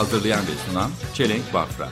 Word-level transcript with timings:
Hazırlayan 0.00 0.40
ve 0.40 0.70
sunan 0.70 0.90
Çelenk 1.14 1.54
Bafra. 1.54 1.88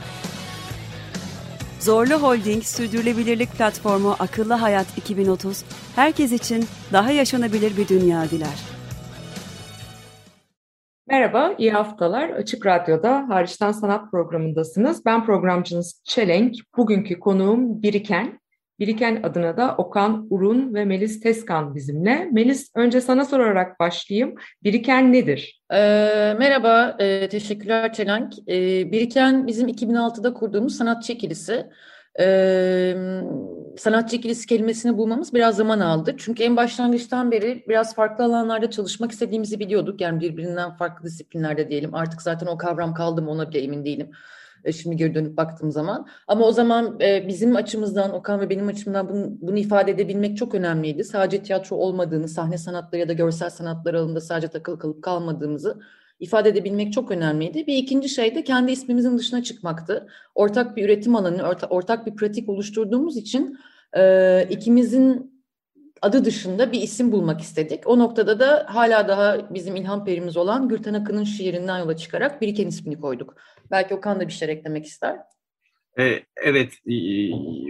Zorlu 1.79 2.13
Holding 2.13 2.63
Sürdürülebilirlik 2.63 3.51
Platformu 3.51 4.15
Akıllı 4.19 4.53
Hayat 4.53 4.97
2030, 4.97 5.63
herkes 5.95 6.31
için 6.31 6.65
daha 6.93 7.11
yaşanabilir 7.11 7.77
bir 7.77 7.87
dünya 7.87 8.29
diler. 8.29 8.59
Merhaba, 11.07 11.53
iyi 11.57 11.71
haftalar. 11.71 12.29
Açık 12.29 12.65
Radyo'da 12.65 13.25
Hariçten 13.29 13.71
Sanat 13.71 14.11
programındasınız. 14.11 15.05
Ben 15.05 15.25
programcınız 15.25 16.01
Çelenk. 16.03 16.55
Bugünkü 16.77 17.19
konuğum 17.19 17.81
Biriken. 17.81 18.39
Biriken 18.79 19.19
adına 19.23 19.57
da 19.57 19.75
Okan 19.77 20.27
Urun 20.29 20.73
ve 20.73 20.85
Melis 20.85 21.21
Teskan 21.21 21.75
bizimle. 21.75 22.29
Melis, 22.31 22.71
önce 22.75 23.01
sana 23.01 23.25
sorarak 23.25 23.79
başlayayım. 23.79 24.35
Biriken 24.63 25.13
nedir? 25.13 25.61
Ee, 25.71 26.35
merhaba, 26.39 26.95
e, 26.99 27.29
teşekkürler 27.29 27.93
Çelenk. 27.93 28.33
Ee, 28.47 28.91
Biriken 28.91 29.47
bizim 29.47 29.67
2006'da 29.67 30.33
kurduğumuz 30.33 30.75
sanatçı 30.77 31.13
ikilisi. 31.13 31.65
Ee, 32.19 32.95
sanatçı 33.77 34.15
ikilisi 34.15 34.47
kelimesini 34.47 34.97
bulmamız 34.97 35.33
biraz 35.33 35.55
zaman 35.55 35.79
aldı. 35.79 36.15
Çünkü 36.17 36.43
en 36.43 36.57
başlangıçtan 36.57 37.31
beri 37.31 37.63
biraz 37.67 37.95
farklı 37.95 38.23
alanlarda 38.23 38.69
çalışmak 38.69 39.11
istediğimizi 39.11 39.59
biliyorduk. 39.59 40.01
Yani 40.01 40.21
birbirinden 40.21 40.71
farklı 40.71 41.05
disiplinlerde 41.05 41.69
diyelim. 41.69 41.95
Artık 41.95 42.21
zaten 42.21 42.47
o 42.47 42.57
kavram 42.57 42.93
kaldı 42.93 43.21
mı 43.21 43.31
ona 43.31 43.49
bile 43.49 43.59
emin 43.61 43.85
değilim. 43.85 44.11
E, 44.63 44.71
Şimdi 44.71 44.95
geri 44.95 45.15
dönüp 45.15 45.37
baktığım 45.37 45.71
zaman. 45.71 46.07
Ama 46.27 46.45
o 46.45 46.51
zaman 46.51 46.99
e, 47.01 47.27
bizim 47.27 47.55
açımızdan, 47.55 48.13
Okan 48.13 48.41
ve 48.41 48.49
benim 48.49 48.67
açımdan 48.67 49.09
bunu, 49.09 49.37
bunu 49.41 49.57
ifade 49.57 49.91
edebilmek 49.91 50.37
çok 50.37 50.55
önemliydi. 50.55 51.03
Sadece 51.03 51.43
tiyatro 51.43 51.75
olmadığını, 51.75 52.27
sahne 52.27 52.57
sanatları 52.57 53.01
ya 53.01 53.09
da 53.09 53.13
görsel 53.13 53.49
sanatlar 53.49 53.93
alanında 53.93 54.21
sadece 54.21 54.47
takılı 54.47 54.79
kalıp 54.79 55.03
kalmadığımızı 55.03 55.79
ifade 56.19 56.49
edebilmek 56.49 56.93
çok 56.93 57.11
önemliydi. 57.11 57.67
Bir 57.67 57.77
ikinci 57.77 58.09
şey 58.09 58.35
de 58.35 58.43
kendi 58.43 58.71
ismimizin 58.71 59.17
dışına 59.17 59.43
çıkmaktı. 59.43 60.07
Ortak 60.35 60.77
bir 60.77 60.85
üretim 60.85 61.15
alanı, 61.15 61.41
orta- 61.41 61.67
ortak 61.67 62.05
bir 62.05 62.15
pratik 62.15 62.49
oluşturduğumuz 62.49 63.17
için 63.17 63.57
e, 63.97 64.47
ikimizin 64.49 65.39
adı 66.01 66.25
dışında 66.25 66.71
bir 66.71 66.81
isim 66.81 67.11
bulmak 67.11 67.41
istedik. 67.41 67.87
O 67.87 67.99
noktada 67.99 68.39
da 68.39 68.65
hala 68.69 69.07
daha 69.07 69.53
bizim 69.53 69.75
ilham 69.75 70.05
perimiz 70.05 70.37
olan 70.37 70.69
Gülten 70.69 70.93
Akın'ın 70.93 71.23
şiirinden 71.23 71.79
yola 71.79 71.97
çıkarak 71.97 72.41
Biriken 72.41 72.67
ismini 72.67 72.99
koyduk. 72.99 73.35
Belki 73.71 73.93
Okan 73.93 74.19
da 74.19 74.27
bir 74.27 74.33
şeyler 74.33 74.53
eklemek 74.53 74.85
ister. 74.85 75.15
E, 75.99 76.23
Evet, 76.43 76.73
e, 76.87 76.95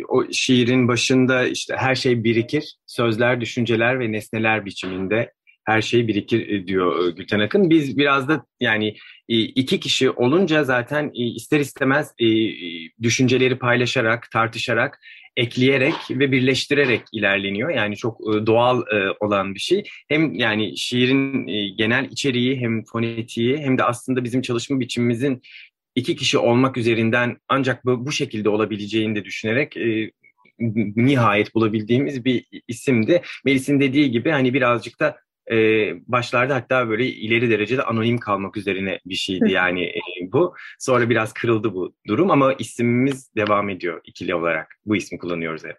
o 0.05 0.31
şiirin 0.31 0.87
başında 0.87 1.47
işte 1.47 1.75
her 1.77 1.95
şey 1.95 2.23
birikir, 2.23 2.75
sözler, 2.85 3.41
düşünceler 3.41 3.99
ve 3.99 4.11
nesneler 4.11 4.65
biçiminde 4.65 5.33
her 5.65 5.81
şey 5.81 6.07
birikir 6.07 6.49
e, 6.49 6.67
diyor 6.67 7.15
Gülten 7.15 7.39
Akın. 7.39 7.69
Biz 7.69 7.97
biraz 7.97 8.27
da 8.27 8.45
yani 8.59 8.95
iki 9.27 9.79
kişi 9.79 10.11
olunca 10.11 10.63
zaten 10.63 11.11
ister 11.13 11.59
istemez 11.59 12.13
düşünceleri 13.01 13.59
paylaşarak, 13.59 14.31
tartışarak, 14.31 14.99
ekleyerek 15.37 15.93
ve 16.09 16.31
birleştirerek 16.31 17.01
ilerleniyor. 17.13 17.69
Yani 17.69 17.95
çok 17.95 18.19
doğal 18.25 18.81
olan 19.19 19.55
bir 19.55 19.59
şey. 19.59 19.83
Hem 20.07 20.33
yani 20.33 20.77
şiirin 20.77 21.47
genel 21.77 22.05
içeriği 22.05 22.59
hem 22.59 22.83
fonetiği 22.83 23.57
hem 23.57 23.77
de 23.77 23.83
aslında 23.83 24.23
bizim 24.23 24.41
çalışma 24.41 24.79
biçimimizin 24.79 25.41
iki 25.95 26.15
kişi 26.15 26.37
olmak 26.37 26.77
üzerinden 26.77 27.37
ancak 27.47 27.85
bu, 27.85 28.05
bu 28.05 28.11
şekilde 28.11 28.49
olabileceğini 28.49 29.15
de 29.15 29.25
düşünerek 29.25 29.77
e, 29.77 30.11
nihayet 30.95 31.55
bulabildiğimiz 31.55 32.25
bir 32.25 32.45
isimdi. 32.67 33.21
Melis'in 33.45 33.79
dediği 33.79 34.11
gibi 34.11 34.31
hani 34.31 34.53
birazcık 34.53 34.99
da 34.99 35.17
e, 35.51 35.55
başlarda 36.07 36.55
hatta 36.55 36.89
böyle 36.89 37.05
ileri 37.07 37.49
derecede 37.49 37.83
anonim 37.83 38.17
kalmak 38.17 38.57
üzerine 38.57 38.99
bir 39.05 39.15
şeydi 39.15 39.51
yani 39.51 39.83
e, 39.83 40.01
bu. 40.21 40.55
Sonra 40.79 41.09
biraz 41.09 41.33
kırıldı 41.33 41.73
bu 41.73 41.95
durum 42.07 42.31
ama 42.31 42.53
isimimiz 42.53 43.35
devam 43.35 43.69
ediyor 43.69 44.01
ikili 44.05 44.35
olarak. 44.35 44.75
Bu 44.85 44.95
ismi 44.95 45.17
kullanıyoruz 45.17 45.63
hep. 45.63 45.77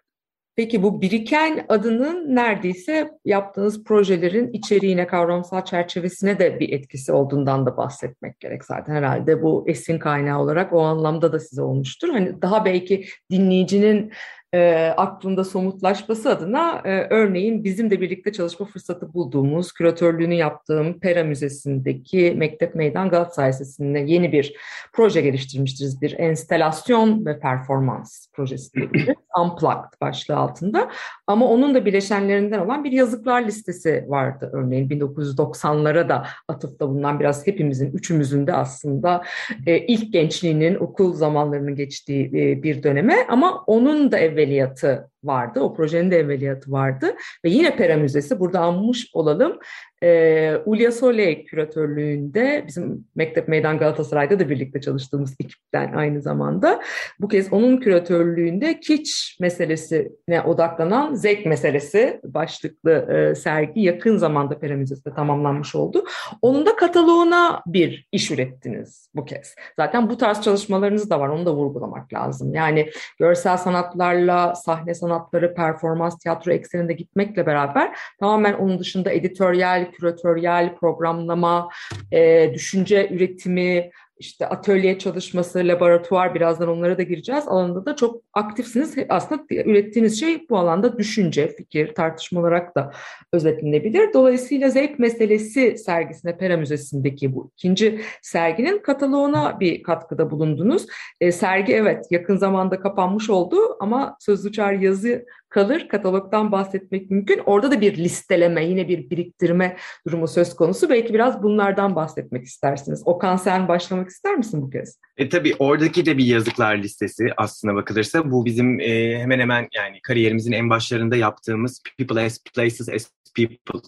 Peki 0.61 0.83
bu 0.83 1.01
Biriken 1.01 1.65
adının 1.69 2.35
neredeyse 2.35 3.11
yaptığınız 3.25 3.83
projelerin 3.83 4.51
içeriğine, 4.53 5.07
kavramsal 5.07 5.65
çerçevesine 5.65 6.39
de 6.39 6.59
bir 6.59 6.73
etkisi 6.73 7.11
olduğundan 7.11 7.65
da 7.65 7.77
bahsetmek 7.77 8.39
gerek 8.39 8.65
zaten. 8.65 8.95
Herhalde 8.95 9.41
bu 9.41 9.63
esin 9.67 9.99
kaynağı 9.99 10.39
olarak 10.39 10.73
o 10.73 10.81
anlamda 10.81 11.33
da 11.33 11.39
size 11.39 11.61
olmuştur. 11.61 12.09
Hani 12.09 12.41
daha 12.41 12.65
belki 12.65 13.05
dinleyicinin 13.31 14.11
e, 14.53 14.93
aklında 14.97 15.43
somutlaşması 15.43 16.29
adına 16.29 16.81
e, 16.85 17.07
örneğin 17.09 17.63
bizim 17.63 17.89
de 17.89 18.01
birlikte 18.01 18.31
çalışma 18.31 18.65
fırsatı 18.65 19.13
bulduğumuz, 19.13 19.71
küratörlüğünü 19.71 20.33
yaptığım 20.33 20.99
Pera 20.99 21.23
Müzesi'ndeki 21.23 22.33
Mektep 22.37 22.75
Meydan 22.75 23.09
Galatasaray 23.09 23.49
Lisesi'nde 23.49 23.99
yeni 23.99 24.31
bir 24.31 24.53
proje 24.93 25.21
geliştirmiştiriz. 25.21 26.01
Bir 26.01 26.19
enstelasyon 26.19 27.25
ve 27.25 27.39
performans 27.39 28.27
projesi 28.33 28.73
diyebiliriz. 28.73 29.15
Unplugged 29.39 30.01
başlığı 30.01 30.35
altında. 30.35 30.89
Ama 31.27 31.47
onun 31.47 31.75
da 31.75 31.85
bileşenlerinden 31.85 32.59
olan 32.59 32.83
bir 32.83 32.91
yazıklar 32.91 33.41
listesi 33.41 34.05
vardı 34.07 34.49
örneğin 34.53 34.89
1990'lara 34.89 36.09
da 36.09 36.25
atıfta 36.47 36.89
bulunan 36.89 37.19
biraz 37.19 37.47
hepimizin, 37.47 37.91
üçümüzün 37.91 38.47
de 38.47 38.53
aslında 38.53 39.23
e, 39.65 39.77
ilk 39.77 40.13
gençliğinin 40.13 40.75
okul 40.75 41.13
zamanlarının 41.13 41.75
geçtiği 41.75 42.25
e, 42.27 42.63
bir 42.63 42.83
döneme 42.83 43.15
ama 43.29 43.63
onun 43.67 44.11
da 44.11 44.17
evveliyatı 44.41 45.09
vardı. 45.23 45.59
O 45.59 45.73
projenin 45.73 46.11
de 46.11 46.19
evveliyatı 46.19 46.71
vardı. 46.71 47.15
Ve 47.45 47.49
yine 47.49 47.75
Pera 47.75 47.97
Müzesi 47.97 48.39
burada 48.39 48.59
anmış 48.59 49.09
olalım. 49.13 49.59
E, 50.03 50.57
Ulya 50.65 50.91
Soley 50.91 51.45
küratörlüğünde 51.45 52.63
bizim 52.67 53.05
Mektep 53.15 53.47
Meydan 53.47 53.77
Galatasaray'da 53.77 54.39
da 54.39 54.49
birlikte 54.49 54.81
çalıştığımız 54.81 55.35
ekipten 55.39 55.93
aynı 55.93 56.21
zamanda. 56.21 56.81
Bu 57.19 57.27
kez 57.27 57.53
onun 57.53 57.77
küratörlüğünde 57.77 58.79
kiç 58.79 59.37
meselesine 59.39 60.41
odaklanan 60.45 61.13
zevk 61.13 61.45
meselesi 61.45 62.21
başlıklı 62.23 62.91
e, 62.91 63.35
sergi 63.35 63.81
yakın 63.81 64.17
zamanda 64.17 64.59
Pera 64.59 64.71
tamamlanmış 65.15 65.75
oldu. 65.75 66.03
Onun 66.41 66.65
da 66.65 66.75
kataloğuna 66.75 67.61
bir 67.67 68.07
iş 68.11 68.31
ürettiniz 68.31 69.09
bu 69.15 69.25
kez. 69.25 69.55
Zaten 69.75 70.09
bu 70.09 70.17
tarz 70.17 70.41
çalışmalarınız 70.41 71.09
da 71.09 71.19
var. 71.19 71.29
Onu 71.29 71.45
da 71.45 71.53
vurgulamak 71.53 72.13
lazım. 72.13 72.53
Yani 72.53 72.89
görsel 73.19 73.57
sanatlarla 73.57 74.55
sahne 74.55 74.93
sanatları, 74.93 75.53
performans, 75.53 76.17
tiyatro 76.17 76.51
ekseninde 76.51 76.93
gitmekle 76.93 77.45
beraber 77.45 77.97
tamamen 78.19 78.53
onun 78.53 78.79
dışında 78.79 79.11
editoryal, 79.11 79.90
küratöryel, 79.91 80.75
programlama, 80.75 81.69
e, 82.11 82.51
düşünce 82.53 83.09
üretimi, 83.11 83.91
işte 84.21 84.47
atölye 84.47 84.99
çalışması, 84.99 85.59
laboratuvar 85.59 86.35
birazdan 86.35 86.69
onlara 86.69 86.97
da 86.97 87.03
gireceğiz. 87.03 87.47
Alanında 87.47 87.85
da 87.85 87.95
çok 87.95 88.21
aktifsiniz. 88.33 88.95
Aslında 89.09 89.41
ürettiğiniz 89.49 90.19
şey 90.19 90.49
bu 90.49 90.57
alanda 90.57 90.97
düşünce, 90.97 91.47
fikir, 91.47 91.95
tartışma 91.95 92.39
olarak 92.39 92.75
da 92.75 92.91
özetlenebilir. 93.33 94.13
Dolayısıyla 94.13 94.69
zevk 94.69 94.99
meselesi 94.99 95.77
sergisine 95.77 96.37
Pera 96.37 96.57
Müzesi'ndeki 96.57 97.35
bu 97.35 97.51
ikinci 97.57 98.01
serginin 98.21 98.79
kataloğuna 98.79 99.59
bir 99.59 99.83
katkıda 99.83 100.31
bulundunuz. 100.31 100.87
E, 101.21 101.31
sergi 101.31 101.73
evet 101.73 102.05
yakın 102.11 102.37
zamanda 102.37 102.79
kapanmış 102.79 103.29
oldu 103.29 103.57
ama 103.79 104.17
Sözlü 104.19 104.51
Çağrı 104.51 104.83
yazı 104.83 105.25
kalır. 105.51 105.87
Katalogdan 105.87 106.51
bahsetmek 106.51 107.11
mümkün. 107.11 107.41
Orada 107.45 107.71
da 107.71 107.81
bir 107.81 107.97
listeleme, 107.97 108.65
yine 108.65 108.87
bir 108.87 109.09
biriktirme 109.09 109.77
durumu 110.07 110.27
söz 110.27 110.55
konusu. 110.55 110.89
Belki 110.89 111.13
biraz 111.13 111.43
bunlardan 111.43 111.95
bahsetmek 111.95 112.45
istersiniz. 112.45 113.01
Okan 113.05 113.35
sen 113.35 113.67
başlamak 113.67 114.09
ister 114.09 114.35
misin 114.35 114.61
bu 114.61 114.69
kez? 114.69 114.99
E 115.17 115.29
tabii 115.29 115.55
oradaki 115.59 116.05
de 116.05 116.17
bir 116.17 116.25
yazıklar 116.25 116.77
listesi 116.77 117.27
aslına 117.37 117.75
bakılırsa 117.75 118.31
bu 118.31 118.45
bizim 118.45 118.79
e, 118.79 119.19
hemen 119.19 119.39
hemen 119.39 119.67
yani 119.75 120.01
kariyerimizin 120.01 120.51
en 120.51 120.69
başlarında 120.69 121.15
yaptığımız 121.15 121.81
People 121.97 122.25
as 122.25 122.39
Places 122.55 122.89
as 122.89 123.07
People 123.35 123.79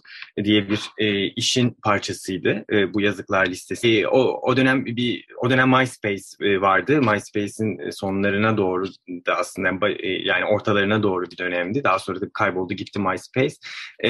diye 0.43 0.69
bir 0.69 0.79
e, 0.97 1.27
işin 1.27 1.77
parçasıydı 1.83 2.65
e, 2.71 2.93
bu 2.93 3.01
yazıklar 3.01 3.45
listesi. 3.45 3.99
E, 3.99 4.07
o, 4.07 4.19
o 4.19 4.57
dönem 4.57 4.85
bir 4.85 5.25
o 5.37 5.49
dönem 5.49 5.69
MySpace 5.69 6.23
e, 6.41 6.61
vardı. 6.61 7.01
MySpace'in 7.01 7.89
sonlarına 7.89 8.57
doğru 8.57 8.85
da 9.27 9.35
aslında 9.35 9.89
e, 9.89 10.07
yani 10.07 10.45
ortalarına 10.45 11.03
doğru 11.03 11.25
bir 11.31 11.37
dönemdi. 11.37 11.83
Daha 11.83 11.99
sonra 11.99 12.21
da 12.21 12.25
kayboldu 12.33 12.73
gitti 12.73 12.99
MySpace. 12.99 13.55
E, 14.03 14.09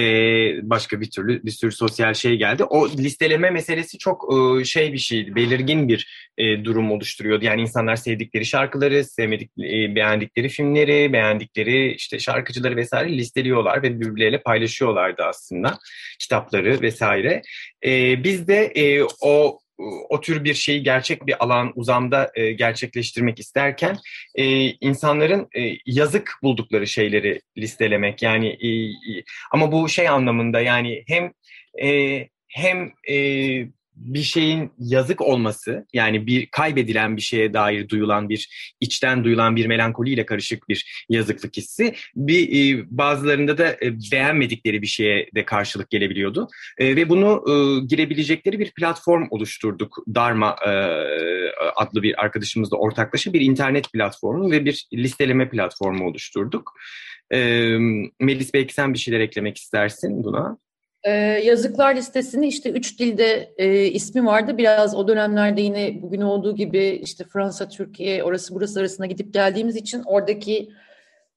başka 0.70 1.02
bir 1.02 1.12
türlü 1.12 1.44
bir 1.44 1.52
sürü 1.52 1.72
sosyal 1.72 2.14
şey 2.14 2.38
geldi. 2.38 2.64
O 2.64 2.90
listeleme 2.90 3.50
meselesi 3.50 3.98
çok 3.98 4.34
e, 4.34 4.66
şey 4.66 4.94
bir 4.94 4.98
şeydi. 4.98 5.36
Belirgin 5.36 5.88
bir 5.88 6.30
e, 6.38 6.66
durum 6.66 6.92
oluşturuyordu. 6.92 7.46
Yani 7.46 7.62
insanlar 7.62 7.96
sevdikleri 7.96 8.46
şarkıları, 8.46 9.04
sevmedik 9.04 9.52
e, 9.60 9.96
beğendikleri 9.96 10.50
filmleri, 10.50 11.14
beğendikleri 11.14 11.94
işte 11.94 12.20
şarkıcıları 12.20 12.76
vesaire 12.76 13.18
listeliyorlar 13.18 13.84
ve 13.84 14.00
birbirleriyle 14.00 14.42
paylaşıyorlardı 14.42 15.23
aslında 15.24 15.80
kitapları 16.20 16.82
vesaire. 16.82 17.42
E, 17.86 18.24
biz 18.24 18.48
de 18.48 18.66
e, 18.66 19.04
o 19.22 19.60
o 20.10 20.22
tür 20.22 20.44
bir 20.44 20.54
şeyi 20.54 20.84
gerçek 20.84 21.28
bir 21.28 21.44
alan 21.44 21.72
uzamda 21.76 22.32
e, 22.36 22.52
gerçekleştirmek 22.52 23.40
isterken 23.40 23.98
e, 24.36 24.46
insanların 24.70 25.48
e, 25.58 25.78
yazık 25.86 26.40
buldukları 26.44 26.88
şeyleri 26.88 27.42
listelemek 27.58 28.22
yani 28.24 28.48
e, 28.48 28.70
ama 29.52 29.72
bu 29.72 29.90
şey 29.90 30.10
anlamında 30.10 30.62
yani 30.62 31.04
hem 31.08 31.32
e, 31.84 32.20
hem 32.48 32.92
e, 33.10 33.16
bir 33.96 34.24
şeyin 34.24 34.72
yazık 34.78 35.22
olması 35.22 35.86
yani 35.94 36.28
bir 36.28 36.48
kaybedilen 36.52 37.18
bir 37.18 37.22
şeye 37.22 37.54
dair 37.54 37.90
duyulan 37.90 38.30
bir 38.30 38.74
içten 38.80 39.24
duyulan 39.24 39.56
bir 39.56 39.66
melankoliyle 39.66 40.26
karışık 40.26 40.70
bir 40.70 41.06
yazıklık 41.10 41.58
hissi 41.58 41.96
bir 42.16 42.50
e, 42.50 42.86
bazılarında 42.90 43.58
da 43.58 43.68
e, 43.68 43.94
beğenmedikleri 44.12 44.82
bir 44.82 44.88
şeye 44.88 45.30
de 45.36 45.46
karşılık 45.46 45.90
gelebiliyordu 45.90 46.48
e, 46.78 46.96
ve 46.96 47.10
bunu 47.10 47.44
e, 47.48 47.86
girebilecekleri 47.86 48.60
bir 48.60 48.72
platform 48.72 49.28
oluşturduk 49.30 49.98
Dharma 50.16 50.56
e, 50.66 50.72
adlı 51.76 52.04
bir 52.04 52.22
arkadaşımızla 52.22 52.78
ortaklaşa 52.78 53.34
bir 53.34 53.42
internet 53.42 53.94
platformu 53.94 54.52
ve 54.52 54.66
bir 54.66 54.88
listeleme 54.94 55.50
platformu 55.50 56.08
oluşturduk. 56.08 56.74
E, 57.34 57.38
Melis 58.20 58.54
belki 58.54 58.74
sen 58.74 58.94
bir 58.94 59.00
şeyler 59.00 59.20
eklemek 59.20 59.58
istersin 59.58 60.24
buna. 60.24 60.58
Ee, 61.04 61.12
yazıklar 61.44 61.96
listesini 61.96 62.48
işte 62.48 62.70
üç 62.72 63.00
dilde 63.00 63.54
e, 63.58 63.86
ismi 63.86 64.26
vardı. 64.26 64.58
Biraz 64.58 64.96
o 64.96 65.08
dönemlerde 65.08 65.62
yine 65.62 66.02
bugün 66.02 66.22
olduğu 66.22 66.56
gibi 66.56 67.00
işte 67.04 67.24
Fransa, 67.24 67.70
Türkiye, 67.70 68.24
orası 68.24 68.56
burası 68.56 68.80
arasında 68.80 69.08
gidip 69.08 69.34
geldiğimiz 69.34 69.76
için 69.76 70.04
oradaki 70.06 70.70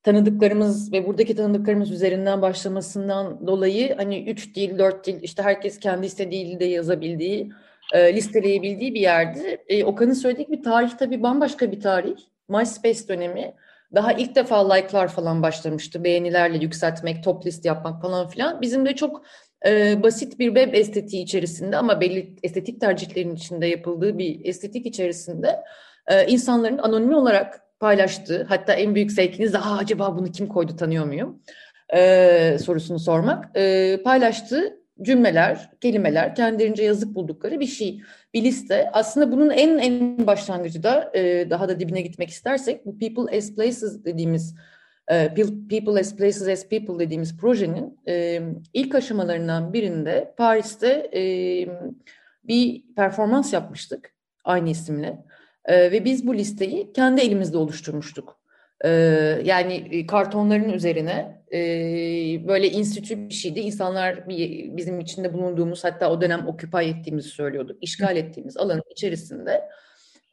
tanıdıklarımız 0.03 0.93
ve 0.93 1.07
buradaki 1.07 1.37
tanıdıklarımız 1.37 1.91
üzerinden 1.91 2.43
başlamasından 2.43 3.47
dolayı 3.47 3.97
hani 3.97 4.31
üç 4.31 4.55
dil, 4.55 4.79
dört 4.79 5.07
dil 5.07 5.23
işte 5.23 5.43
herkes 5.43 5.79
kendi 5.81 6.07
istediği 6.07 6.47
dilde 6.47 6.65
yazabildiği, 6.65 7.53
e, 7.93 8.17
listeleyebildiği 8.17 8.95
bir 8.95 9.01
yerdi. 9.01 9.65
E, 9.69 9.85
Okan'ın 9.85 10.13
söylediği 10.13 10.49
bir 10.49 10.63
tarih 10.63 10.91
tabii 10.99 11.23
bambaşka 11.23 11.73
bir 11.73 11.81
tarih. 11.81 12.17
MySpace 12.49 13.09
dönemi. 13.09 13.55
Daha 13.95 14.13
ilk 14.13 14.35
defa 14.35 14.73
like'lar 14.73 15.09
falan 15.09 15.43
başlamıştı. 15.43 16.05
Beğenilerle 16.05 16.59
yükseltmek, 16.59 17.25
top 17.25 17.47
list 17.47 17.65
yapmak 17.65 18.03
falan 18.03 18.29
filan. 18.29 18.61
Bizim 18.61 18.87
de 18.87 18.95
çok 18.95 19.23
e, 19.67 20.03
basit 20.03 20.39
bir 20.39 20.47
web 20.47 20.75
estetiği 20.75 21.23
içerisinde 21.23 21.77
ama 21.77 22.01
belli 22.01 22.35
estetik 22.43 22.81
tercihlerin 22.81 23.35
içinde 23.35 23.67
yapıldığı 23.67 24.19
bir 24.19 24.45
estetik 24.45 24.87
içerisinde 24.87 25.63
e, 26.09 26.27
insanların 26.27 26.79
anonimi 26.79 27.17
olarak 27.17 27.61
paylaştığı 27.81 28.45
hatta 28.49 28.73
en 28.73 28.95
büyük 28.95 29.13
zevkiniz 29.13 29.53
de 29.53 29.59
acaba 29.59 30.19
bunu 30.19 30.33
kim 30.33 30.49
koydu 30.49 30.77
tanıyor 30.77 31.07
muyum 31.07 31.43
e, 31.95 32.59
sorusunu 32.65 32.99
sormak 32.99 33.57
e, 33.57 33.97
paylaştığı 34.05 34.81
cümleler, 35.03 35.71
kelimeler 35.81 36.35
kendilerince 36.35 36.83
yazık 36.83 37.15
buldukları 37.15 37.61
bir 37.61 37.67
şey, 37.67 38.01
bir 38.35 38.45
liste. 38.45 38.91
Aslında 38.93 39.33
bunun 39.33 39.51
en 39.51 39.79
en 39.79 40.27
başlangıcı 40.27 40.83
da 40.83 41.11
e, 41.15 41.51
daha 41.51 41.69
da 41.69 41.81
dibine 41.81 42.01
gitmek 42.01 42.31
istersek 42.31 42.87
bu 42.87 42.99
people 42.99 43.37
as 43.37 43.55
places 43.55 44.05
dediğimiz 44.05 44.55
People 45.71 46.01
as 46.01 46.17
Places 46.17 46.49
as 46.49 46.69
People 46.69 46.99
dediğimiz 46.99 47.37
projenin 47.37 47.99
e, 48.09 48.43
ilk 48.75 48.95
aşamalarından 48.95 49.73
birinde 49.73 50.35
Paris'te 50.37 51.11
e, 51.15 51.23
bir 52.45 52.85
performans 52.97 53.53
yapmıştık 53.53 54.15
aynı 54.45 54.71
isimle 54.71 55.25
e, 55.65 55.93
ve 55.93 56.05
biz 56.05 56.27
bu 56.27 56.35
listeyi 56.35 56.93
kendi 56.93 57.21
elimizde 57.21 57.59
oluşturmuştuk. 57.59 58.39
E, 58.85 58.91
yani 59.45 60.07
kartonların 60.07 60.69
üzerine 60.69 61.43
e, 61.53 61.59
böyle 62.49 62.71
institü 62.71 63.29
bir 63.29 63.35
şeydi. 63.35 63.61
İnsanlar 63.61 64.29
bizim 64.77 65.01
içinde 65.01 65.33
bulunduğumuz 65.33 65.85
hatta 65.85 66.11
o 66.11 66.21
dönem 66.21 66.47
okupay 66.47 66.91
ettiğimizi 66.91 67.29
söylüyorduk. 67.29 67.83
işgal 67.83 68.17
ettiğimiz 68.17 68.57
alanın 68.57 68.85
içerisinde 68.91 69.69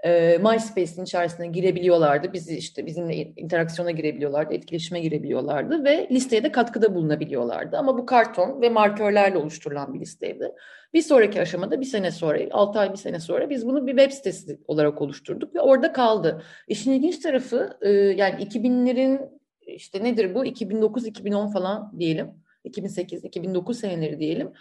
e, 0.03 0.38
MySpace'in 0.38 1.03
içerisine 1.03 1.47
girebiliyorlardı. 1.47 2.33
Bizi 2.33 2.57
işte 2.57 2.85
bizimle 2.85 3.15
interaksiyona 3.15 3.91
girebiliyorlardı, 3.91 4.53
etkileşime 4.53 5.00
girebiliyorlardı 5.00 5.83
ve 5.83 6.07
listeye 6.11 6.44
de 6.44 6.51
katkıda 6.51 6.95
bulunabiliyorlardı. 6.95 7.77
Ama 7.77 7.97
bu 7.97 8.05
karton 8.05 8.61
ve 8.61 8.69
markörlerle 8.69 9.38
oluşturulan 9.38 9.94
bir 9.94 10.00
listeydi. 10.00 10.51
Bir 10.94 11.01
sonraki 11.01 11.41
aşamada 11.41 11.81
bir 11.81 11.85
sene 11.85 12.11
sonra, 12.11 12.39
6 12.51 12.79
ay 12.79 12.91
bir 12.91 12.97
sene 12.97 13.19
sonra 13.19 13.50
biz 13.50 13.67
bunu 13.67 13.88
bir 13.88 13.97
web 13.97 14.11
sitesi 14.11 14.59
olarak 14.67 15.01
oluşturduk 15.01 15.55
ve 15.55 15.61
orada 15.61 15.94
kaldı. 15.94 16.44
İşin 16.67 16.91
ilginç 16.91 17.19
tarafı 17.19 17.77
e, 17.81 17.89
yani 17.89 18.44
2000'lerin 18.44 19.29
işte 19.61 20.03
nedir 20.03 20.35
bu 20.35 20.45
2009-2010 20.45 21.53
falan 21.53 21.99
diyelim. 21.99 22.27
2008-2009 22.65 23.73
seneleri 23.73 24.19
diyelim. 24.19 24.51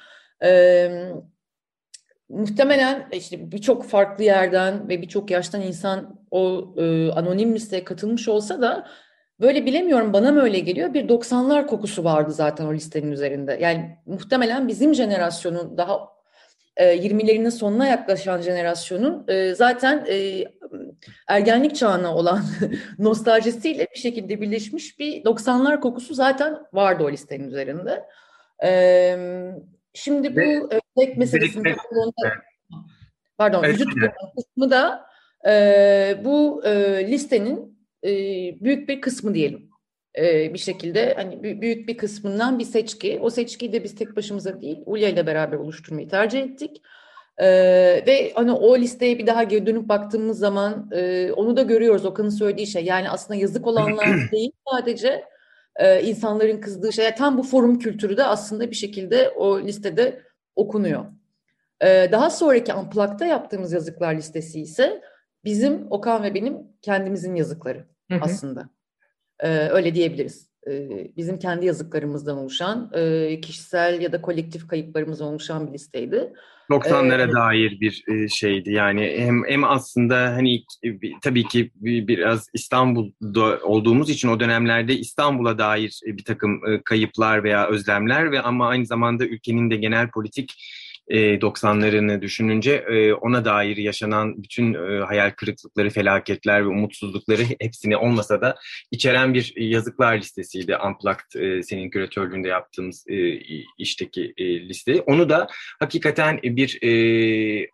Muhtemelen 2.32 3.08
işte 3.12 3.52
birçok 3.52 3.84
farklı 3.84 4.24
yerden 4.24 4.88
ve 4.88 5.02
birçok 5.02 5.30
yaştan 5.30 5.60
insan 5.60 6.20
o 6.30 6.74
e, 6.76 7.10
anonim 7.12 7.54
listeye 7.54 7.84
katılmış 7.84 8.28
olsa 8.28 8.60
da 8.60 8.88
böyle 9.40 9.66
bilemiyorum 9.66 10.12
bana 10.12 10.32
mı 10.32 10.42
öyle 10.42 10.58
geliyor 10.58 10.94
bir 10.94 11.08
90'lar 11.08 11.66
kokusu 11.66 12.04
vardı 12.04 12.32
zaten 12.32 12.66
o 12.66 12.74
listenin 12.74 13.12
üzerinde. 13.12 13.58
Yani 13.60 13.98
muhtemelen 14.06 14.68
bizim 14.68 14.94
jenerasyonun 14.94 15.78
daha 15.78 16.08
e, 16.76 16.96
20'lerinin 16.96 17.50
sonuna 17.50 17.86
yaklaşan 17.86 18.40
jenerasyonun 18.40 19.24
e, 19.28 19.54
zaten 19.54 20.06
e, 20.08 20.44
ergenlik 21.28 21.76
çağına 21.76 22.14
olan 22.14 22.42
nostaljisiyle 22.98 23.86
bir 23.94 24.00
şekilde 24.00 24.40
birleşmiş 24.40 24.98
bir 24.98 25.24
90'lar 25.24 25.80
kokusu 25.80 26.14
zaten 26.14 26.58
vardı 26.72 27.04
o 27.04 27.10
listenin 27.10 27.48
üzerinde. 27.48 28.04
Evet 28.58 29.81
Şimdi 29.94 30.32
bu 30.36 30.40
Ve, 30.40 30.80
zevk 30.98 31.16
meselesinin 31.16 31.64
evet. 31.64 31.78
pardon 33.38 33.64
evet, 33.64 33.74
vücut 33.74 33.94
kısmı 34.36 34.70
da 34.70 35.06
e, 35.48 36.20
bu 36.24 36.64
e, 36.64 36.70
listenin 37.10 37.78
e, 38.04 38.10
büyük 38.60 38.88
bir 38.88 39.00
kısmı 39.00 39.34
diyelim. 39.34 39.70
E, 40.18 40.54
bir 40.54 40.58
şekilde 40.58 41.14
hani 41.14 41.60
büyük 41.62 41.88
bir 41.88 41.96
kısmından 41.96 42.58
bir 42.58 42.64
seçki. 42.64 43.18
O 43.22 43.30
seçkiyi 43.30 43.72
de 43.72 43.84
biz 43.84 43.94
tek 43.94 44.16
başımıza 44.16 44.60
değil 44.60 44.78
Ulya 44.86 45.08
ile 45.08 45.26
beraber 45.26 45.56
oluşturmayı 45.56 46.08
tercih 46.08 46.42
ettik. 46.42 46.82
Ee, 47.38 48.04
ve 48.06 48.32
hani 48.34 48.52
o 48.52 48.78
listeye 48.78 49.18
bir 49.18 49.26
daha 49.26 49.42
geri 49.42 49.66
dönüp 49.66 49.88
baktığımız 49.88 50.38
zaman 50.38 50.90
e, 50.92 51.32
onu 51.32 51.56
da 51.56 51.62
görüyoruz 51.62 52.04
Okan'ın 52.04 52.28
söylediği 52.28 52.66
şey. 52.66 52.84
Yani 52.84 53.10
aslında 53.10 53.40
yazık 53.40 53.66
olanlar 53.66 54.08
değil 54.32 54.52
sadece 54.72 55.24
e, 55.76 56.02
insanların 56.02 56.60
kızdığı 56.60 56.92
şey. 56.92 57.14
Tam 57.14 57.38
bu 57.38 57.42
forum 57.42 57.78
kültürü 57.78 58.16
de 58.16 58.24
aslında 58.24 58.70
bir 58.70 58.76
şekilde 58.76 59.28
o 59.28 59.60
listede 59.60 60.22
okunuyor. 60.56 61.04
E, 61.80 62.08
daha 62.12 62.30
sonraki 62.30 62.74
Unplugged'da 62.74 63.26
yaptığımız 63.26 63.72
yazıklar 63.72 64.14
listesi 64.14 64.60
ise 64.60 65.02
bizim 65.44 65.86
Okan 65.90 66.22
ve 66.22 66.34
benim 66.34 66.58
kendimizin 66.82 67.34
yazıkları 67.34 67.86
hı 68.10 68.14
hı. 68.14 68.20
aslında. 68.22 68.68
E, 69.40 69.48
öyle 69.48 69.94
diyebiliriz. 69.94 70.51
Bizim 71.16 71.38
kendi 71.38 71.66
yazıklarımızdan 71.66 72.38
oluşan, 72.38 72.90
kişisel 73.42 74.00
ya 74.00 74.12
da 74.12 74.22
kolektif 74.22 74.68
kayıplarımızdan 74.68 75.28
oluşan 75.28 75.66
bir 75.66 75.72
listeydi. 75.72 76.32
90'lara 76.70 77.30
ee, 77.30 77.32
dair 77.32 77.80
bir 77.80 78.28
şeydi 78.28 78.72
yani 78.72 79.14
hem 79.18 79.44
hem 79.46 79.64
aslında 79.64 80.16
hani 80.16 80.64
tabii 81.22 81.44
ki 81.44 81.70
biraz 81.80 82.46
İstanbul'da 82.54 83.58
olduğumuz 83.64 84.10
için 84.10 84.28
o 84.28 84.40
dönemlerde 84.40 84.96
İstanbul'a 84.98 85.58
dair 85.58 86.00
bir 86.06 86.24
takım 86.24 86.60
kayıplar 86.84 87.44
veya 87.44 87.66
özlemler 87.66 88.32
ve 88.32 88.40
ama 88.40 88.68
aynı 88.68 88.86
zamanda 88.86 89.26
ülkenin 89.26 89.70
de 89.70 89.76
genel 89.76 90.10
politik 90.10 90.54
90'larını 91.10 92.18
e, 92.18 92.22
düşününce 92.22 92.72
e, 92.72 93.12
ona 93.12 93.44
dair 93.44 93.76
yaşanan 93.76 94.42
bütün 94.42 94.74
e, 94.74 95.00
hayal 95.00 95.30
kırıklıkları, 95.30 95.90
felaketler 95.90 96.62
ve 96.62 96.68
umutsuzlukları 96.68 97.42
hepsini 97.60 97.96
olmasa 97.96 98.40
da 98.40 98.56
içeren 98.90 99.34
bir 99.34 99.52
yazıklar 99.56 100.18
listesiydi 100.18 100.76
Unplugged 100.76 101.62
senin 101.62 101.90
küratörlüğünde 101.90 102.48
yaptığımız 102.48 103.04
işteki 103.78 104.34
liste. 104.38 105.00
Onu 105.00 105.28
da 105.28 105.46
hakikaten 105.80 106.40
bir 106.42 106.78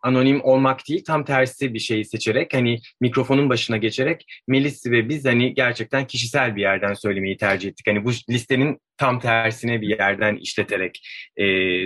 anonim 0.03 0.45
olmak 0.45 0.89
değil 0.89 1.05
tam 1.05 1.25
tersi 1.25 1.75
bir 1.75 1.79
şeyi 1.79 2.05
seçerek 2.05 2.55
hani 2.55 2.79
mikrofonun 3.01 3.51
başına 3.51 3.77
geçerek 3.77 4.27
Melis 4.49 4.87
ve 4.87 5.09
biz 5.09 5.25
hani 5.25 5.55
gerçekten 5.55 6.07
kişisel 6.07 6.57
bir 6.57 6.61
yerden 6.61 6.95
söylemeyi 6.95 7.37
tercih 7.37 7.69
ettik. 7.69 7.87
Hani 7.87 8.05
bu 8.05 8.11
listenin 8.31 8.81
tam 8.97 9.21
tersine 9.21 9.81
bir 9.81 9.89
yerden 9.89 10.37
işleterek 10.37 11.01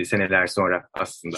seneler 0.05 0.47
sonra 0.47 0.87
aslında. 0.93 1.32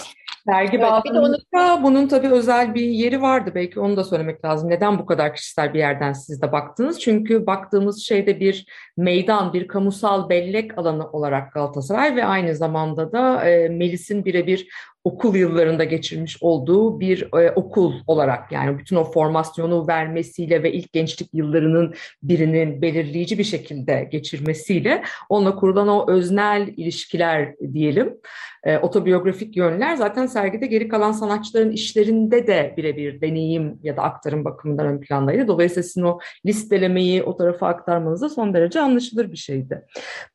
Sergi 0.48 0.76
Evet, 0.76 0.86
bir 1.04 1.14
de 1.14 1.18
onu- 1.18 1.36
bağlamında 1.54 1.82
bunun 1.82 2.08
tabii 2.08 2.28
özel 2.28 2.74
bir 2.74 2.82
yeri 2.82 3.22
vardı. 3.22 3.52
Belki 3.54 3.80
onu 3.80 3.96
da 3.96 4.04
söylemek 4.04 4.44
lazım. 4.44 4.70
Neden 4.70 4.98
bu 4.98 5.06
kadar 5.06 5.34
kişisel 5.34 5.74
bir 5.74 5.78
yerden 5.78 6.12
siz 6.12 6.42
de 6.42 6.52
baktınız? 6.52 7.00
Çünkü 7.00 7.46
baktığımız 7.46 8.02
şeyde 8.02 8.40
bir 8.40 8.66
meydan, 8.96 9.52
bir 9.52 9.68
kamusal 9.68 10.28
bellek 10.28 10.78
alanı 10.78 11.10
olarak 11.10 11.52
Galatasaray 11.52 12.16
ve 12.16 12.24
aynı 12.24 12.54
zamanda 12.54 13.12
da 13.12 13.44
e, 13.50 13.68
Melis'in 13.68 14.24
birebir 14.24 14.68
okul 15.06 15.36
yıllarında 15.36 15.84
geçirmiş 15.84 16.38
olduğu 16.40 17.00
bir 17.00 17.34
e, 17.40 17.50
okul 17.50 17.94
olarak 18.06 18.52
yani 18.52 18.78
bütün 18.78 18.96
o 18.96 19.04
formasyonu 19.04 19.88
vermesiyle 19.88 20.62
ve 20.62 20.72
ilk 20.72 20.92
gençlik 20.92 21.28
yıllarının 21.32 21.94
birinin 22.22 22.82
belirleyici 22.82 23.38
bir 23.38 23.44
şekilde 23.44 24.08
geçirmesiyle 24.12 25.02
onunla 25.28 25.56
kurulan 25.56 25.88
o 25.88 26.10
öznel 26.10 26.68
ilişkiler 26.76 27.54
diyelim 27.72 28.16
e, 28.64 28.78
otobiyografik 28.78 29.56
yönler 29.56 29.96
zaten 29.96 30.26
sergide 30.26 30.66
geri 30.66 30.88
kalan 30.88 31.12
sanatçıların 31.12 31.70
işlerinde 31.70 32.46
de 32.46 32.74
birebir 32.76 33.20
deneyim 33.20 33.78
ya 33.82 33.96
da 33.96 34.02
aktarım 34.02 34.44
bakımından 34.44 34.86
ön 34.86 35.00
plandaydı. 35.00 35.48
Dolayısıyla 35.48 35.82
sizin 35.82 36.02
o 36.02 36.18
listelemeyi 36.46 37.22
o 37.22 37.36
tarafa 37.36 37.68
aktarmanız 37.68 38.22
da 38.22 38.28
son 38.28 38.54
derece 38.54 38.80
anlaşılır 38.80 39.32
bir 39.32 39.36
şeydi. 39.36 39.82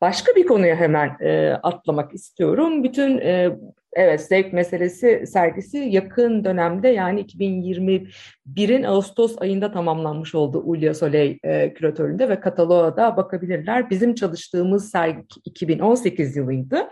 Başka 0.02 0.36
bir 0.36 0.48
konuya 0.48 0.76
hemen 0.76 1.18
e, 1.20 1.60
atlamak 1.64 2.14
istiyorum. 2.14 2.84
Bütün 2.84 3.18
e, 3.18 3.50
Evet, 3.94 4.22
zevk 4.22 4.54
meselesi 4.54 5.24
sergisi 5.28 5.78
yakın 5.78 6.44
dönemde 6.44 6.88
yani 6.88 7.22
2021'in 7.22 8.84
Ağustos 8.84 9.36
ayında 9.40 9.72
tamamlanmış 9.72 10.36
oldu 10.36 10.62
Ulya 10.66 10.94
Soleil 10.94 11.38
e, 11.44 11.74
küratöründe 11.74 12.30
ve 12.30 12.40
kataloğa 12.40 12.98
da 12.98 13.18
bakabilirler. 13.18 13.90
Bizim 13.90 14.16
çalıştığımız 14.16 14.92
sergi 14.92 15.24
2018 15.46 16.36
yılıydı. 16.36 16.90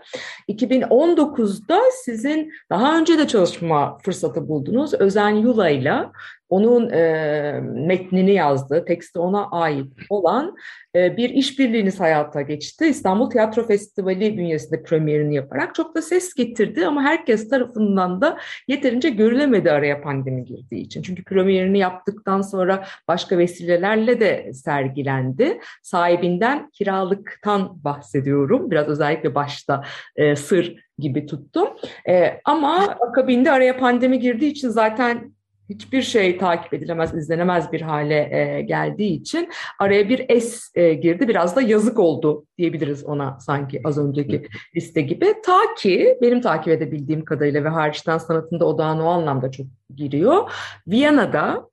2019'da 0.48 1.80
sizin 2.04 2.52
daha 2.70 2.98
önce 2.98 3.18
de 3.18 3.26
çalışma 3.26 3.98
fırsatı 3.98 4.48
buldunuz. 4.48 4.94
Özen 4.94 5.30
Yula'yla 5.30 6.12
onun 6.50 6.90
e, 6.90 7.60
metnini 7.62 8.32
yazdığı, 8.32 8.84
teksti 8.84 9.18
ona 9.18 9.46
ait 9.50 9.92
olan 10.08 10.56
e, 10.96 11.16
bir 11.16 11.30
işbirliğiniz 11.30 12.00
hayata 12.00 12.42
geçti. 12.42 12.86
İstanbul 12.86 13.30
Tiyatro 13.30 13.66
Festivali 13.66 14.38
bünyesinde 14.38 14.82
premierini 14.82 15.34
yaparak 15.34 15.74
çok 15.74 15.94
da 15.94 16.02
ses 16.02 16.34
getirdi 16.34 16.86
ama 16.86 17.02
herkes 17.02 17.48
tarafından 17.48 18.20
da 18.20 18.38
yeterince 18.68 19.10
görülemedi 19.10 19.70
araya 19.70 20.00
pandemi 20.02 20.44
girdiği 20.44 20.80
için. 20.80 21.02
Çünkü 21.02 21.24
premierini 21.24 21.78
yaptıktan 21.78 22.42
sonra 22.42 22.84
başka 23.08 23.38
vesilelerle 23.38 24.20
de 24.20 24.52
sergilendi. 24.52 25.60
Sahibinden 25.82 26.70
kiralıktan 26.70 27.84
bahsediyorum. 27.84 28.70
Biraz 28.70 28.88
özellikle 28.88 29.34
başta 29.34 29.84
e, 30.16 30.36
sır 30.36 30.76
gibi 30.98 31.26
tuttum. 31.26 31.68
E, 32.08 32.40
ama 32.44 32.76
akabinde 33.08 33.50
araya 33.50 33.78
pandemi 33.78 34.18
girdiği 34.18 34.50
için 34.50 34.68
zaten 34.68 35.32
hiçbir 35.70 36.02
şey 36.02 36.38
takip 36.38 36.74
edilemez, 36.74 37.14
izlenemez 37.14 37.72
bir 37.72 37.80
hale 37.80 38.28
e, 38.38 38.62
geldiği 38.62 39.20
için 39.20 39.48
araya 39.78 40.08
bir 40.08 40.24
es 40.28 40.70
e, 40.74 40.94
girdi. 40.94 41.28
Biraz 41.28 41.56
da 41.56 41.62
yazık 41.62 41.98
oldu 41.98 42.46
diyebiliriz 42.58 43.04
ona 43.04 43.40
sanki 43.40 43.80
az 43.84 43.98
önceki 43.98 44.48
liste 44.76 45.00
gibi. 45.00 45.34
Ta 45.44 45.58
ki 45.78 46.18
benim 46.22 46.40
takip 46.40 46.68
edebildiğim 46.68 47.24
kadarıyla 47.24 47.64
ve 47.64 47.68
hariçten 47.68 48.18
sanatında 48.18 48.64
odağına 48.64 49.04
o 49.04 49.08
anlamda 49.08 49.50
çok 49.50 49.66
giriyor. 49.96 50.50
Viyana'da 50.88 51.68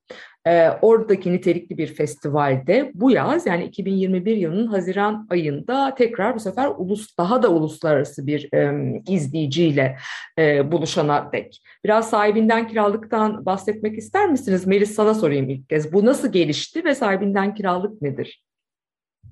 e, 0.48 0.72
oradaki 0.82 1.32
nitelikli 1.34 1.78
bir 1.78 1.88
festivalde 1.88 2.92
bu 2.94 3.12
yaz 3.12 3.46
yani 3.46 3.66
2021 3.66 4.38
yılının 4.38 4.68
Haziran 4.68 5.28
ayında 5.30 5.96
tekrar 5.96 6.36
bu 6.36 6.40
sefer 6.40 6.72
ulus 6.78 7.18
daha 7.18 7.44
da 7.44 7.50
uluslararası 7.50 8.28
bir 8.28 8.54
e, 8.54 9.02
izleyiciyle 9.08 9.98
e, 10.40 10.72
buluşana 10.72 11.30
dek. 11.34 11.62
Biraz 11.84 12.10
sahibinden 12.10 12.68
kiralıktan 12.68 13.46
bahsetmek 13.46 13.98
ister 13.98 14.30
misiniz? 14.30 14.68
Melis 14.68 14.96
sana 14.96 15.14
sorayım 15.14 15.50
ilk 15.50 15.70
kez. 15.70 15.94
Bu 15.94 16.06
nasıl 16.06 16.32
gelişti 16.32 16.86
ve 16.86 16.96
sahibinden 16.96 17.56
kiralık 17.56 18.02
nedir? 18.02 18.44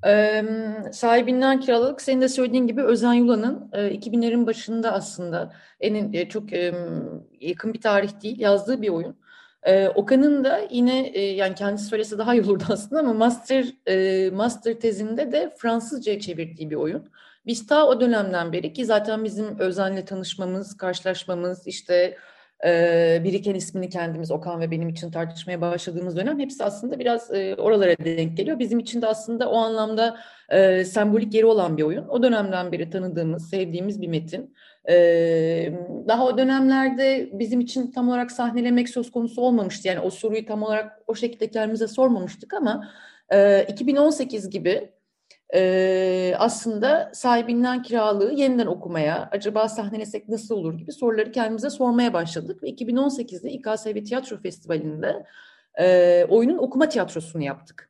Ee, 0.08 0.44
sahibinden 0.92 1.60
kiralık 1.60 2.02
senin 2.02 2.22
de 2.22 2.30
söylediğin 2.30 2.68
gibi 2.68 2.82
Özen 2.82 3.14
Yula'nın 3.14 3.70
e, 3.74 3.78
2000'lerin 3.78 4.48
başında 4.48 4.94
aslında 4.94 5.54
en 5.80 6.14
e, 6.14 6.30
çok 6.30 6.54
e, 6.54 6.74
yakın 7.40 7.74
bir 7.74 7.82
tarih 7.82 8.22
değil 8.22 8.40
yazdığı 8.40 8.82
bir 8.82 8.90
oyun. 8.90 9.16
E, 9.66 9.90
Okan'ın 9.90 10.44
da 10.44 10.62
yine 10.70 11.08
e, 11.08 11.22
yani 11.22 11.56
kendisi 11.56 11.86
söylese 11.86 12.18
daha 12.18 12.34
iyi 12.36 12.42
olurdu 12.42 12.64
aslında 12.70 13.00
ama 13.00 13.14
master 13.14 13.66
e, 13.88 14.30
master 14.30 14.74
tezinde 14.74 15.32
de 15.32 15.54
Fransızca'ya 15.58 16.20
çevirdiği 16.20 16.70
bir 16.70 16.76
oyun. 16.76 17.10
Biz 17.46 17.68
ta 17.68 17.88
o 17.88 18.02
dönemden 18.02 18.54
beri 18.54 18.74
ki 18.74 18.86
zaten 18.86 19.24
bizim 19.24 19.60
Özen'le 19.60 20.06
tanışmamız, 20.06 20.78
karşılaşmamız 20.78 21.68
işte 21.68 22.18
e, 22.66 23.22
Biriken 23.24 23.56
ismini 23.56 23.90
kendimiz 23.90 24.32
Okan 24.32 24.60
ve 24.60 24.72
benim 24.72 24.90
için 24.90 25.12
tartışmaya 25.12 25.62
başladığımız 25.62 26.18
dönem 26.18 26.40
hepsi 26.40 26.64
aslında 26.64 27.00
biraz 27.00 27.34
e, 27.34 27.56
oralara 27.56 27.98
denk 27.98 28.38
geliyor. 28.38 28.60
Bizim 28.60 28.80
için 28.80 29.02
de 29.02 29.08
aslında 29.08 29.50
o 29.50 29.58
anlamda 29.58 30.18
e, 30.50 30.86
sembolik 30.86 31.34
yeri 31.34 31.46
olan 31.46 31.78
bir 31.78 31.84
oyun. 31.84 32.08
O 32.08 32.24
dönemden 32.24 32.72
beri 32.72 32.90
tanıdığımız, 32.90 33.50
sevdiğimiz 33.50 34.02
bir 34.02 34.08
metin. 34.08 34.56
E, 34.90 35.74
daha 36.08 36.26
o 36.26 36.38
dönemlerde 36.38 37.30
bizim 37.34 37.60
için 37.60 37.92
tam 37.92 38.10
olarak 38.10 38.32
sahnelemek 38.32 38.90
söz 38.90 39.12
konusu 39.12 39.42
olmamıştı. 39.42 39.88
Yani 39.88 40.00
o 40.00 40.10
soruyu 40.10 40.46
tam 40.46 40.64
olarak 40.64 41.02
o 41.08 41.16
şekilde 41.16 41.48
kendimize 41.48 41.88
sormamıştık 41.88 42.54
ama 42.54 42.90
e, 43.30 43.64
2018 43.64 44.50
gibi 44.50 44.90
e, 45.56 46.34
aslında 46.38 47.12
sahibinden 47.14 47.84
kiralığı 47.84 48.34
yeniden 48.34 48.66
okumaya, 48.66 49.30
acaba 49.32 49.70
sahnelesek 49.70 50.30
nasıl 50.30 50.56
olur 50.56 50.74
gibi 50.78 50.92
soruları 50.92 51.32
kendimize 51.32 51.70
sormaya 51.70 52.14
başladık. 52.14 52.64
Ve 52.64 52.70
2018'de 52.70 53.52
İKSV 53.52 54.04
Tiyatro 54.04 54.38
Festivali'nde 54.38 55.26
e, 55.80 56.26
oyunun 56.30 56.58
okuma 56.58 56.90
tiyatrosunu 56.90 57.44
yaptık. 57.44 57.90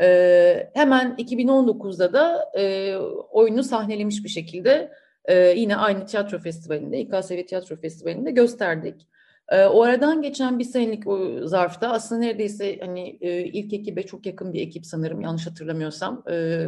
E, 0.00 0.70
hemen 0.74 1.14
2019'da 1.18 2.12
da 2.12 2.50
e, 2.58 2.96
oyunu 3.30 3.62
sahnelemiş 3.62 4.24
bir 4.24 4.28
şekilde 4.28 4.92
e, 5.26 5.36
yine 5.36 5.76
aynı 5.76 6.06
tiyatro 6.06 6.38
festivalinde, 6.38 7.00
İKSV 7.00 7.46
Tiyatro 7.46 7.76
Festivali'nde 7.76 8.30
gösterdik. 8.30 9.06
E, 9.48 9.64
o 9.64 9.82
aradan 9.82 10.22
geçen 10.22 10.58
bir 10.58 10.64
senelik 10.64 11.06
o 11.06 11.46
zarfta 11.46 11.92
aslında 11.92 12.20
neredeyse 12.20 12.78
hani 12.80 13.18
e, 13.20 13.44
ilk 13.44 13.72
ekibe 13.72 14.02
çok 14.02 14.26
yakın 14.26 14.52
bir 14.52 14.60
ekip 14.60 14.86
sanırım 14.86 15.20
yanlış 15.20 15.46
hatırlamıyorsam. 15.46 16.22
E, 16.30 16.66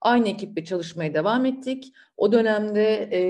aynı 0.00 0.28
ekiple 0.28 0.64
çalışmaya 0.64 1.14
devam 1.14 1.46
ettik. 1.46 1.92
O 2.16 2.32
dönemde 2.32 3.08
e, 3.12 3.22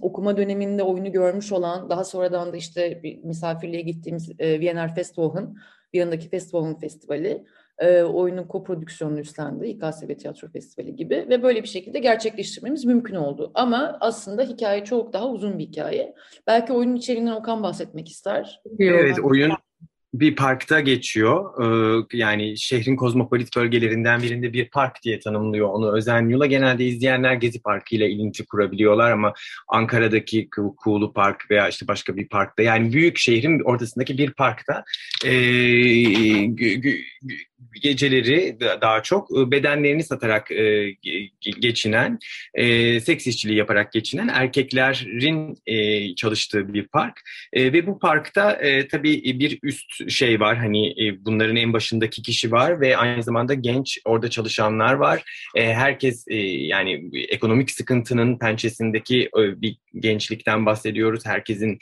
okuma 0.00 0.36
döneminde 0.36 0.82
oyunu 0.82 1.12
görmüş 1.12 1.52
olan 1.52 1.90
daha 1.90 2.04
sonradan 2.04 2.52
da 2.52 2.56
işte 2.56 3.00
bir 3.02 3.24
misafirliğe 3.24 3.82
gittiğimiz 3.82 4.30
e, 4.38 4.54
Wiener 4.54 4.94
Festwochen, 4.94 5.56
Viyana'daki 5.94 6.28
Festwochen 6.28 6.78
Festivali 6.78 7.44
e, 7.78 8.02
oyunun 8.02 8.44
koprodüksiyonunu 8.44 9.20
üstlendi. 9.20 9.66
İKSV 9.66 10.14
Tiyatro 10.14 10.48
Festivali 10.48 10.96
gibi 10.96 11.26
ve 11.28 11.42
böyle 11.42 11.62
bir 11.62 11.68
şekilde 11.68 11.98
gerçekleştirmemiz 11.98 12.84
mümkün 12.84 13.14
oldu. 13.14 13.50
Ama 13.54 13.98
aslında 14.00 14.42
hikaye 14.42 14.84
çok 14.84 15.12
daha 15.12 15.28
uzun 15.28 15.58
bir 15.58 15.64
hikaye. 15.64 16.14
Belki 16.46 16.72
oyunun 16.72 16.96
içeriğinden 16.96 17.32
Okan 17.32 17.62
bahsetmek 17.62 18.08
ister. 18.08 18.60
Evet, 18.78 19.18
oyun 19.22 19.52
bir 20.14 20.36
parkta 20.36 20.80
geçiyor. 20.80 21.62
Ee, 21.62 22.06
yani 22.12 22.58
şehrin 22.58 22.96
kozmopolit 22.96 23.56
bölgelerinden 23.56 24.22
birinde 24.22 24.52
bir 24.52 24.70
park 24.70 25.02
diye 25.02 25.20
tanımlıyor 25.20 25.68
onu 25.68 25.96
Özen 25.96 26.28
Yula. 26.28 26.46
Genelde 26.46 26.84
izleyenler 26.84 27.34
Gezi 27.34 27.62
Parkı 27.62 27.94
ile 27.94 28.10
ilinti 28.10 28.46
kurabiliyorlar 28.46 29.10
ama 29.10 29.34
Ankara'daki 29.68 30.48
Kuğulu 30.76 31.12
Park 31.12 31.50
veya 31.50 31.68
işte 31.68 31.88
başka 31.88 32.16
bir 32.16 32.28
parkta 32.28 32.62
yani 32.62 32.92
büyük 32.92 33.18
şehrin 33.18 33.60
ortasındaki 33.60 34.18
bir 34.18 34.32
parkta 34.32 34.84
e, 35.24 35.30
geceleri 37.82 38.56
daha 38.60 39.02
çok 39.02 39.30
bedenlerini 39.30 40.02
satarak 40.02 40.50
geçinen, 41.60 42.18
seks 43.00 43.26
işçiliği 43.26 43.58
yaparak 43.58 43.92
geçinen 43.92 44.28
erkeklerin 44.28 45.56
e, 45.66 46.14
çalıştığı 46.14 46.74
bir 46.74 46.86
park. 46.86 47.20
Ve 47.54 47.86
bu 47.86 47.98
parkta 47.98 48.52
e, 48.52 48.88
tabii 48.88 49.40
bir 49.40 49.58
üst 49.62 50.10
şey 50.10 50.40
var, 50.40 50.56
hani 50.56 50.94
bunların 51.20 51.56
en 51.56 51.72
başındaki 51.72 52.22
kişi 52.22 52.52
var 52.52 52.80
ve 52.80 52.96
aynı 52.96 53.22
zamanda 53.22 53.54
genç 53.54 53.98
orada 54.04 54.30
çalışanlar 54.30 54.94
var. 54.94 55.22
Herkes 55.56 56.24
yani 56.28 57.10
ekonomik 57.28 57.70
sıkıntının 57.70 58.38
pençesindeki 58.38 59.30
bir 59.34 59.76
gençlikten 59.98 60.66
bahsediyoruz. 60.66 61.26
Herkesin 61.26 61.78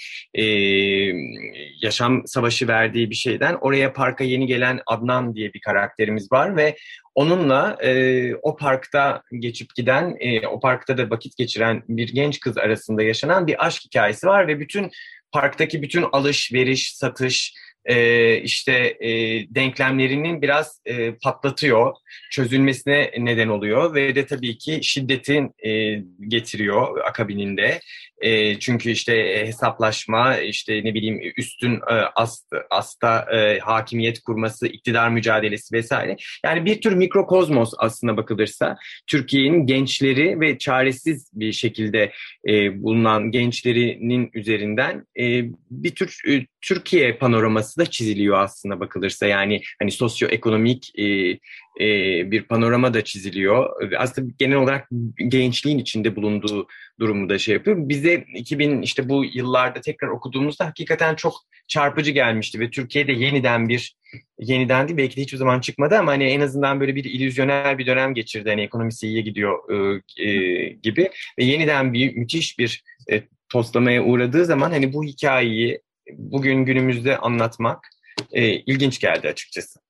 yaşam 1.83 2.23
savaşı 2.27 2.69
verdiği 2.69 3.11
bir 3.11 3.15
şeyden. 3.15 3.55
Oraya 3.61 3.93
parka 3.93 4.25
yeni 4.25 4.47
gelen 4.47 4.81
Adnan 4.87 5.35
diye 5.35 5.55
bir 5.55 5.61
karakterimiz 5.73 6.33
var 6.33 6.57
ve 6.57 6.77
onunla 7.15 7.77
e, 7.83 8.35
o 8.35 8.57
parkta 8.57 9.23
geçip 9.39 9.75
giden, 9.75 10.17
e, 10.21 10.47
o 10.47 10.61
parkta 10.61 10.99
da 10.99 11.11
vakit 11.11 11.37
geçiren 11.37 11.83
bir 11.89 12.09
genç 12.09 12.41
kız 12.41 12.59
arasında 12.59 13.03
yaşanan 13.03 13.47
bir 13.47 13.67
aşk 13.67 13.85
hikayesi 13.85 14.27
var 14.27 14.49
ve 14.49 14.61
bütün 14.61 14.91
parktaki 15.33 15.83
bütün 15.83 16.05
alışveriş, 16.13 16.97
satış, 16.97 17.55
e, 17.85 18.37
işte 18.37 18.97
e, 19.01 19.11
denklemlerinin 19.55 20.43
biraz 20.43 20.81
e, 20.85 21.15
patlatıyor, 21.15 21.95
çözülmesine 22.31 23.11
neden 23.19 23.49
oluyor 23.49 23.95
ve 23.95 24.15
de 24.15 24.27
tabii 24.27 24.59
ki 24.59 24.81
şiddetin 24.83 25.55
e, 25.67 26.03
getiriyor 26.29 26.99
akabininde. 27.05 27.81
E, 28.21 28.59
çünkü 28.59 28.91
işte 28.91 29.17
e, 29.17 29.47
hesaplaşma, 29.47 30.37
işte 30.37 30.85
ne 30.85 30.95
bileyim 30.95 31.33
üstün 31.37 31.75
e, 31.75 31.95
ast, 32.17 32.53
asta 32.71 33.27
e, 33.33 33.59
hakimiyet 33.59 34.21
kurması, 34.21 34.67
iktidar 34.67 35.09
mücadelesi 35.09 35.75
vesaire. 35.77 36.17
Yani 36.45 36.65
bir 36.65 36.81
tür 36.81 36.93
mikrokozmos 36.93 37.73
aslında 37.79 38.17
bakılırsa 38.17 38.77
Türkiye'nin 39.07 39.67
gençleri 39.67 40.41
ve 40.41 40.59
çaresiz 40.59 41.31
bir 41.35 41.53
şekilde 41.53 42.13
e, 42.49 42.83
bulunan 42.83 43.31
gençlerinin 43.31 44.31
üzerinden 44.35 45.07
e, 45.21 45.45
bir 45.71 45.95
tür 45.95 46.21
e, 46.29 46.47
Türkiye 46.61 47.17
panoraması 47.17 47.81
da 47.81 47.87
çiziliyor 47.87 48.39
aslında 48.39 48.81
bakılırsa. 48.81 49.27
Yani 49.27 49.61
hani 49.79 49.91
sosyoekonomik 49.91 50.99
e, 50.99 51.39
e, 51.81 51.85
bir 52.31 52.43
panorama 52.43 52.95
da 52.95 53.05
çiziliyor. 53.05 53.93
Aslında 53.99 54.31
genel 54.39 54.57
olarak 54.57 54.89
gençliğin 55.29 55.79
içinde 55.79 56.17
bulunduğu 56.17 56.67
durumu 57.01 57.29
da 57.29 57.39
şey 57.39 57.55
yapıyor. 57.55 57.77
Bize 57.79 58.25
2000 58.35 58.83
işte 58.83 59.09
bu 59.09 59.25
yıllarda 59.25 59.81
tekrar 59.81 60.09
okuduğumuzda 60.09 60.67
hakikaten 60.67 61.15
çok 61.15 61.35
çarpıcı 61.69 62.11
gelmişti 62.11 62.61
ve 62.61 62.71
Türkiye'de 62.71 63.13
yeniden 63.13 63.69
bir 63.69 63.97
yeniden 64.39 64.89
değil 64.89 64.97
belki 64.97 65.17
de 65.17 65.21
hiçbir 65.21 65.39
zaman 65.39 65.61
çıkmadı 65.61 65.99
ama 65.99 66.13
hani 66.13 66.25
en 66.25 66.41
azından 66.41 66.81
böyle 66.81 66.95
bir 66.95 67.05
illüzyonel 67.05 67.79
bir 67.79 67.87
dönem 67.87 68.15
geçirdi. 68.15 68.49
Hani 68.49 68.63
ekonomisi 68.63 69.07
iyiye 69.07 69.23
gidiyor 69.23 69.59
e, 69.71 70.03
e, 70.25 70.69
gibi 70.69 71.11
ve 71.39 71.45
yeniden 71.45 71.93
bir 71.93 72.17
müthiş 72.17 72.59
bir 72.59 72.85
e, 73.11 73.23
toslamaya 73.49 74.05
uğradığı 74.05 74.45
zaman 74.45 74.71
hani 74.71 74.93
bu 74.93 75.05
hikayeyi 75.05 75.81
bugün 76.13 76.65
günümüzde 76.65 77.19
anlatmak 77.19 77.89
e, 78.33 78.49
ilginç 78.49 79.01
geldi 79.01 79.29
açıkçası. 79.29 79.81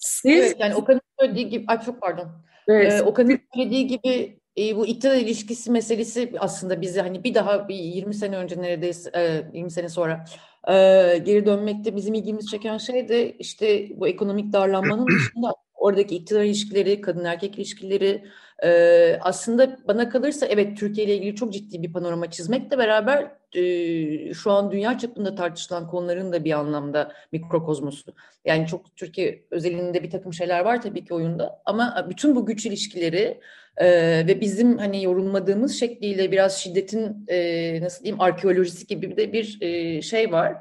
Siz 0.00 0.44
Evet, 0.44 0.56
yani 0.58 0.74
Okan'ın 0.74 1.00
söylediği 1.20 1.48
gibi, 1.48 1.64
ay 1.68 1.80
çok 1.80 2.00
pardon. 2.00 2.28
Evet, 2.68 2.92
Ee, 2.92 3.02
Okan'ın 3.02 3.40
söylediği 3.54 3.86
gibi 3.86 4.40
e, 4.58 4.76
bu 4.76 4.86
iktidar 4.86 5.16
ilişkisi 5.16 5.70
meselesi 5.70 6.32
aslında 6.38 6.80
bizi 6.80 7.00
hani 7.00 7.24
bir 7.24 7.34
daha 7.34 7.68
bir 7.68 7.74
20 7.74 8.14
sene 8.14 8.36
önce 8.36 8.62
neredeyse 8.62 9.10
e, 9.14 9.58
20 9.58 9.70
sene 9.70 9.88
sonra 9.88 10.24
e, 10.68 10.72
geri 11.18 11.46
dönmekte 11.46 11.96
bizim 11.96 12.14
ilgimizi 12.14 12.48
çeken 12.48 12.78
şey 12.78 13.08
de 13.08 13.32
işte 13.32 13.88
bu 14.00 14.08
ekonomik 14.08 14.52
darlanmanın 14.52 15.06
dışında 15.18 15.54
oradaki 15.74 16.16
iktidar 16.16 16.44
ilişkileri, 16.44 17.00
kadın 17.00 17.24
erkek 17.24 17.58
ilişkileri 17.58 18.24
e, 18.64 19.18
aslında 19.20 19.78
bana 19.88 20.08
kalırsa 20.08 20.46
evet 20.46 20.78
Türkiye 20.78 21.06
ile 21.06 21.16
ilgili 21.16 21.36
çok 21.36 21.52
ciddi 21.52 21.82
bir 21.82 21.92
panorama 21.92 22.30
çizmekle 22.30 22.78
beraber 22.78 23.30
şu 24.34 24.50
an 24.50 24.70
dünya 24.70 24.98
çapında 24.98 25.34
tartışılan 25.34 25.86
konuların 25.86 26.32
da 26.32 26.44
bir 26.44 26.52
anlamda 26.52 27.12
mikrokozmosu. 27.32 28.14
Yani 28.44 28.66
çok 28.66 28.96
Türkiye 28.96 29.42
özelinde 29.50 30.02
bir 30.02 30.10
takım 30.10 30.32
şeyler 30.32 30.60
var 30.60 30.82
tabii 30.82 31.04
ki 31.04 31.14
oyunda 31.14 31.62
ama 31.64 32.06
bütün 32.10 32.36
bu 32.36 32.46
güç 32.46 32.66
ilişkileri 32.66 33.40
e, 33.76 33.86
ve 34.26 34.40
bizim 34.40 34.78
hani 34.78 35.04
yorumladığımız 35.04 35.80
şekliyle 35.80 36.32
biraz 36.32 36.58
şiddetin 36.58 37.24
e, 37.28 37.80
nasıl 37.82 38.04
diyeyim 38.04 38.20
arkeolojisi 38.20 38.86
gibi 38.86 39.16
de 39.16 39.32
bir 39.32 39.58
e, 39.60 40.02
şey 40.02 40.32
var. 40.32 40.56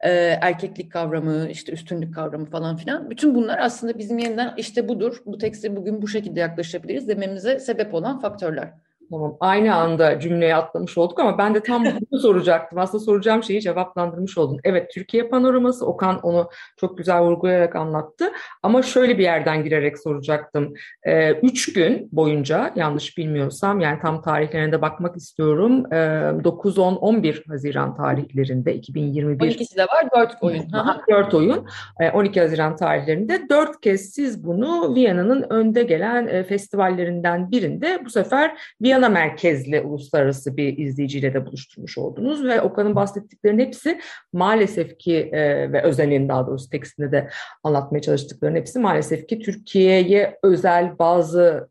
E, 0.00 0.10
erkeklik 0.40 0.92
kavramı, 0.92 1.48
işte 1.50 1.72
üstünlük 1.72 2.14
kavramı 2.14 2.46
falan 2.46 2.76
filan. 2.76 3.10
Bütün 3.10 3.34
bunlar 3.34 3.58
aslında 3.58 3.98
bizim 3.98 4.18
yeniden 4.18 4.54
işte 4.56 4.88
budur, 4.88 5.22
bu 5.26 5.38
tekste 5.38 5.76
bugün 5.76 6.02
bu 6.02 6.08
şekilde 6.08 6.40
yaklaşabiliriz 6.40 7.08
dememize 7.08 7.58
sebep 7.60 7.94
olan 7.94 8.20
faktörler. 8.20 8.85
Tamam. 9.10 9.36
Aynı 9.40 9.74
anda 9.74 10.20
cümleye 10.20 10.56
atlamış 10.56 10.98
olduk 10.98 11.20
ama 11.20 11.38
ben 11.38 11.54
de 11.54 11.60
tam 11.60 11.84
bunu 12.10 12.20
soracaktım. 12.20 12.78
Aslında 12.78 13.04
soracağım 13.04 13.42
şeyi 13.42 13.60
cevaplandırmış 13.60 14.38
oldun. 14.38 14.60
Evet, 14.64 14.90
Türkiye 14.94 15.28
panoraması 15.28 15.86
Okan 15.86 16.20
onu 16.20 16.48
çok 16.76 16.98
güzel 16.98 17.20
vurgulayarak 17.20 17.76
anlattı. 17.76 18.32
Ama 18.62 18.82
şöyle 18.82 19.18
bir 19.18 19.22
yerden 19.22 19.64
girerek 19.64 19.98
soracaktım. 19.98 20.74
Ee, 21.06 21.32
üç 21.32 21.72
gün 21.72 22.08
boyunca 22.12 22.72
yanlış 22.76 23.18
bilmiyorsam 23.18 23.80
yani 23.80 23.98
tam 24.02 24.22
tarihlerine 24.22 24.72
de 24.72 24.82
bakmak 24.82 25.16
istiyorum. 25.16 25.92
Ee, 25.92 26.44
9, 26.44 26.78
10, 26.78 26.96
11 26.96 27.44
Haziran 27.48 27.96
tarihlerinde 27.96 28.74
2021 28.74 29.50
12'si 29.50 29.76
de 29.76 29.82
var, 29.82 30.08
4 30.16 30.36
oyun. 30.40 30.72
Hı 30.72 30.78
hı. 30.78 31.00
4 31.10 31.34
oyun. 31.34 31.66
E, 32.00 32.10
12 32.10 32.40
Haziran 32.40 32.76
tarihlerinde 32.76 33.48
dört 33.50 33.80
kez 33.80 34.10
siz 34.10 34.44
bunu 34.44 34.94
Viyana'nın 34.94 35.46
önde 35.50 35.82
gelen 35.82 36.26
e, 36.26 36.44
festivallerinden 36.44 37.50
birinde 37.50 38.02
bu 38.04 38.10
sefer 38.10 38.56
Viyana 38.82 38.95
merkezli 39.02 39.80
uluslararası 39.80 40.56
bir 40.56 40.78
izleyiciyle 40.78 41.34
de 41.34 41.46
buluşturmuş 41.46 41.98
oldunuz 41.98 42.44
ve 42.44 42.60
Okan'ın 42.60 42.94
bahsettiklerinin 42.94 43.64
hepsi 43.64 44.00
maalesef 44.32 44.98
ki 44.98 45.30
e, 45.32 45.72
ve 45.72 45.82
Özen'in 45.82 46.28
daha 46.28 46.46
doğrusu 46.46 46.70
tekstinde 46.70 47.12
de 47.12 47.30
anlatmaya 47.62 48.00
çalıştıklarının 48.00 48.58
hepsi 48.58 48.78
maalesef 48.78 49.28
ki 49.28 49.38
Türkiye'ye 49.38 50.38
özel 50.42 50.98
bazı 50.98 51.68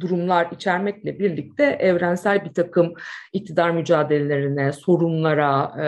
durumlar 0.00 0.48
içermekle 0.52 1.18
birlikte 1.18 1.64
evrensel 1.64 2.44
bir 2.44 2.52
takım 2.52 2.94
iktidar 3.32 3.70
mücadelelerine, 3.70 4.72
sorunlara 4.72 5.72
e, 5.82 5.86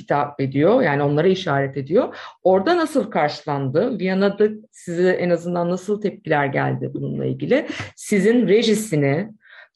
hitap 0.00 0.40
ediyor. 0.40 0.82
Yani 0.82 1.02
onlara 1.02 1.28
işaret 1.28 1.76
ediyor. 1.76 2.16
Orada 2.42 2.76
nasıl 2.76 3.10
karşılandı? 3.10 3.98
Viyana'da 3.98 4.48
size 4.72 5.10
en 5.10 5.30
azından 5.30 5.70
nasıl 5.70 6.00
tepkiler 6.00 6.46
geldi 6.46 6.90
bununla 6.94 7.24
ilgili? 7.24 7.66
Sizin 7.96 8.48
rejisini, 8.48 9.30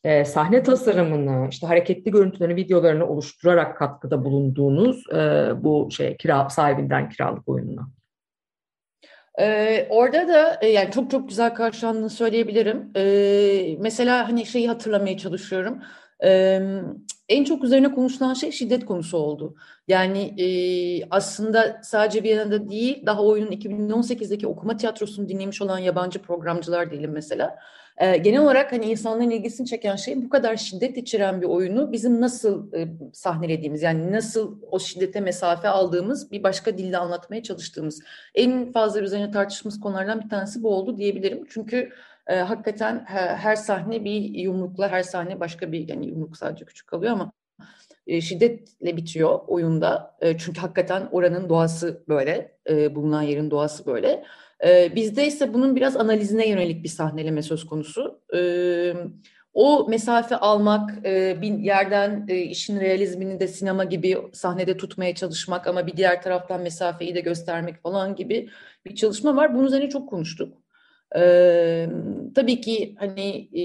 e, 0.05 0.25
sahne 0.25 0.63
tasarımını, 0.63 1.49
işte 1.51 1.67
hareketli 1.67 2.11
görüntülerini, 2.11 2.57
videolarını 2.57 3.09
oluşturarak 3.09 3.77
katkıda 3.77 4.25
bulunduğunuz 4.25 5.11
e, 5.11 5.51
bu 5.65 5.89
şey 5.91 6.17
kira 6.17 6.51
sahibinden 6.51 7.09
kiralık 7.09 7.49
oyununa. 7.49 7.89
Ee, 9.41 9.87
orada 9.91 10.29
da 10.29 10.59
e, 10.63 10.67
yani 10.67 10.91
çok 10.91 11.11
çok 11.11 11.29
güzel 11.29 11.55
karşılandığını 11.55 12.11
söyleyebilirim. 12.11 12.91
Ee, 12.97 13.77
mesela 13.79 14.29
hani 14.29 14.47
şeyi 14.47 14.69
hatırlamaya 14.69 15.19
çalışıyorum. 15.19 15.83
Ee, 16.25 16.61
en 17.29 17.45
çok 17.45 17.65
üzerine 17.65 17.95
konuşulan 17.95 18.35
şey 18.35 18.53
şiddet 18.53 18.85
konusu 18.85 19.19
oldu. 19.19 19.57
Yani 19.89 20.43
e, 20.43 20.47
aslında 21.11 21.81
sadece 21.83 22.23
Viyana'da 22.23 22.71
değil, 22.71 23.07
daha 23.07 23.23
oyunun 23.23 23.51
2018'deki 23.51 24.47
okuma 24.47 24.77
tiyatrosunu 24.77 25.29
dinlemiş 25.29 25.63
olan 25.63 25.79
yabancı 25.79 26.23
programcılar 26.23 26.91
diyelim 26.91 27.13
mesela. 27.13 27.59
Ee, 27.99 28.17
genel 28.17 28.41
olarak 28.41 28.73
hani 28.73 28.85
insanların 28.85 29.31
ilgisini 29.31 29.67
çeken 29.67 29.97
şey 29.97 30.25
bu 30.25 30.29
kadar 30.29 30.57
şiddet 30.57 30.97
içeren 30.97 31.41
bir 31.41 31.47
oyunu 31.47 31.93
bizim 31.93 32.21
nasıl 32.21 32.73
e, 32.73 32.89
sahnelediğimiz, 33.13 33.83
yani 33.83 34.13
nasıl 34.13 34.59
o 34.71 34.79
şiddete 34.79 35.21
mesafe 35.21 35.69
aldığımız, 35.69 36.31
bir 36.31 36.43
başka 36.43 36.79
dille 36.79 36.99
anlatmaya 36.99 37.43
çalıştığımız. 37.43 38.03
En 38.35 38.73
fazla 38.73 39.01
üzerine 39.01 39.31
tartıştığımız 39.31 39.81
konulardan 39.81 40.21
bir 40.21 40.29
tanesi 40.29 40.63
bu 40.63 40.69
oldu 40.75 40.97
diyebilirim. 40.97 41.47
Çünkü 41.49 41.91
e, 42.27 42.37
hakikaten 42.37 43.05
her, 43.07 43.37
her 43.37 43.57
sahne 43.57 44.05
bir 44.05 44.21
yumrukla, 44.21 44.89
her 44.89 45.03
sahne 45.03 45.41
başka 45.41 45.73
bir, 45.73 45.89
yani 45.89 46.07
yumruk 46.07 46.37
sadece 46.37 46.65
küçük 46.65 46.87
kalıyor 46.87 47.13
ama 47.13 47.33
e, 48.07 48.21
şiddetle 48.21 48.97
bitiyor 48.97 49.41
oyunda. 49.47 50.17
E, 50.21 50.39
çünkü 50.39 50.61
hakikaten 50.61 51.09
oranın 51.13 51.49
doğası 51.49 52.05
böyle, 52.09 52.57
e, 52.71 52.95
bulunan 52.95 53.23
yerin 53.23 53.51
doğası 53.51 53.87
böyle. 53.87 54.25
E, 54.65 54.93
bizde 54.95 55.27
ise 55.27 55.55
bunun 55.55 55.77
biraz 55.77 55.97
analizine 55.97 56.49
yönelik 56.49 56.85
bir 56.85 56.89
sahneleme 56.89 57.43
söz 57.43 57.67
konusu. 57.67 58.21
E, 58.35 58.41
o 59.55 59.87
mesafe 59.89 60.37
almak, 60.37 61.07
e, 61.07 61.43
bir 61.43 61.59
yerden 61.59 62.27
e, 62.29 62.37
işin 62.37 62.81
realizmini 62.81 63.41
de 63.41 63.49
sinema 63.49 63.85
gibi 63.85 64.17
sahnede 64.33 64.77
tutmaya 64.77 65.15
çalışmak 65.15 65.67
ama 65.67 65.87
bir 65.87 65.97
diğer 65.97 66.23
taraftan 66.23 66.61
mesafeyi 66.61 67.15
de 67.15 67.21
göstermek 67.21 67.83
falan 67.83 68.17
gibi 68.17 68.49
bir 68.87 68.95
çalışma 68.95 69.37
var. 69.37 69.55
Bunun 69.55 69.67
üzerine 69.67 69.89
çok 69.89 70.09
konuştuk. 70.09 70.65
Ee, 71.17 71.89
tabii 72.35 72.61
ki 72.61 72.95
hani 72.99 73.49
e, 73.57 73.63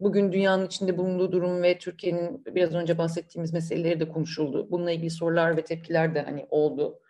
bugün 0.00 0.32
dünyanın 0.32 0.66
içinde 0.66 0.98
bulunduğu 0.98 1.32
durum 1.32 1.62
ve 1.62 1.78
Türkiye'nin 1.78 2.44
biraz 2.46 2.74
önce 2.74 2.98
bahsettiğimiz 2.98 3.52
meseleleri 3.52 4.00
de 4.00 4.08
konuşuldu. 4.08 4.68
Bununla 4.70 4.90
ilgili 4.90 5.10
sorular 5.10 5.56
ve 5.56 5.64
tepkiler 5.64 6.14
de 6.14 6.22
hani 6.22 6.46
oldu. 6.50 7.00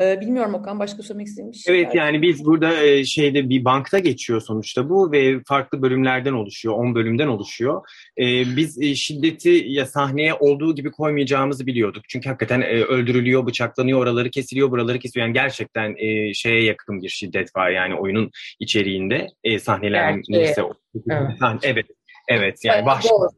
Ee, 0.00 0.20
bilmiyorum 0.20 0.54
Okan 0.54 0.78
başka 0.78 1.02
söylemek 1.02 1.26
istediğin 1.26 1.52
bir 1.52 1.56
şey 1.56 1.74
Evet 1.80 1.94
yani 1.94 2.22
biz 2.22 2.44
burada 2.44 2.82
e, 2.82 3.04
şeyde 3.04 3.50
bir 3.50 3.64
bankta 3.64 3.98
geçiyor 3.98 4.40
sonuçta 4.40 4.88
bu 4.88 5.12
ve 5.12 5.40
farklı 5.46 5.82
bölümlerden 5.82 6.32
oluşuyor, 6.32 6.74
10 6.74 6.94
bölümden 6.94 7.26
oluşuyor. 7.26 7.82
E, 8.18 8.56
biz 8.56 8.82
e, 8.82 8.94
şiddeti 8.94 9.64
ya 9.66 9.86
sahneye 9.86 10.34
olduğu 10.34 10.74
gibi 10.74 10.90
koymayacağımızı 10.90 11.66
biliyorduk. 11.66 12.04
Çünkü 12.08 12.28
hakikaten 12.28 12.60
e, 12.60 12.64
öldürülüyor, 12.64 13.46
bıçaklanıyor, 13.46 13.98
oraları 13.98 14.30
kesiliyor, 14.30 14.70
buraları 14.70 14.98
kesiyor. 14.98 15.26
Yani 15.26 15.34
gerçekten 15.34 15.94
şeye 16.32 16.64
yakın 16.64 17.02
bir 17.02 17.08
şiddet 17.08 17.56
var 17.56 17.70
yani 17.70 17.94
oyunun 17.94 18.30
içeriğinde. 18.60 19.26
Sahneler 19.60 20.20
neyse. 20.28 20.62
Evet. 21.10 21.58
Evet. 21.62 21.86
Evet 22.28 22.58
yani 22.64 22.86
doğru. 23.10 23.28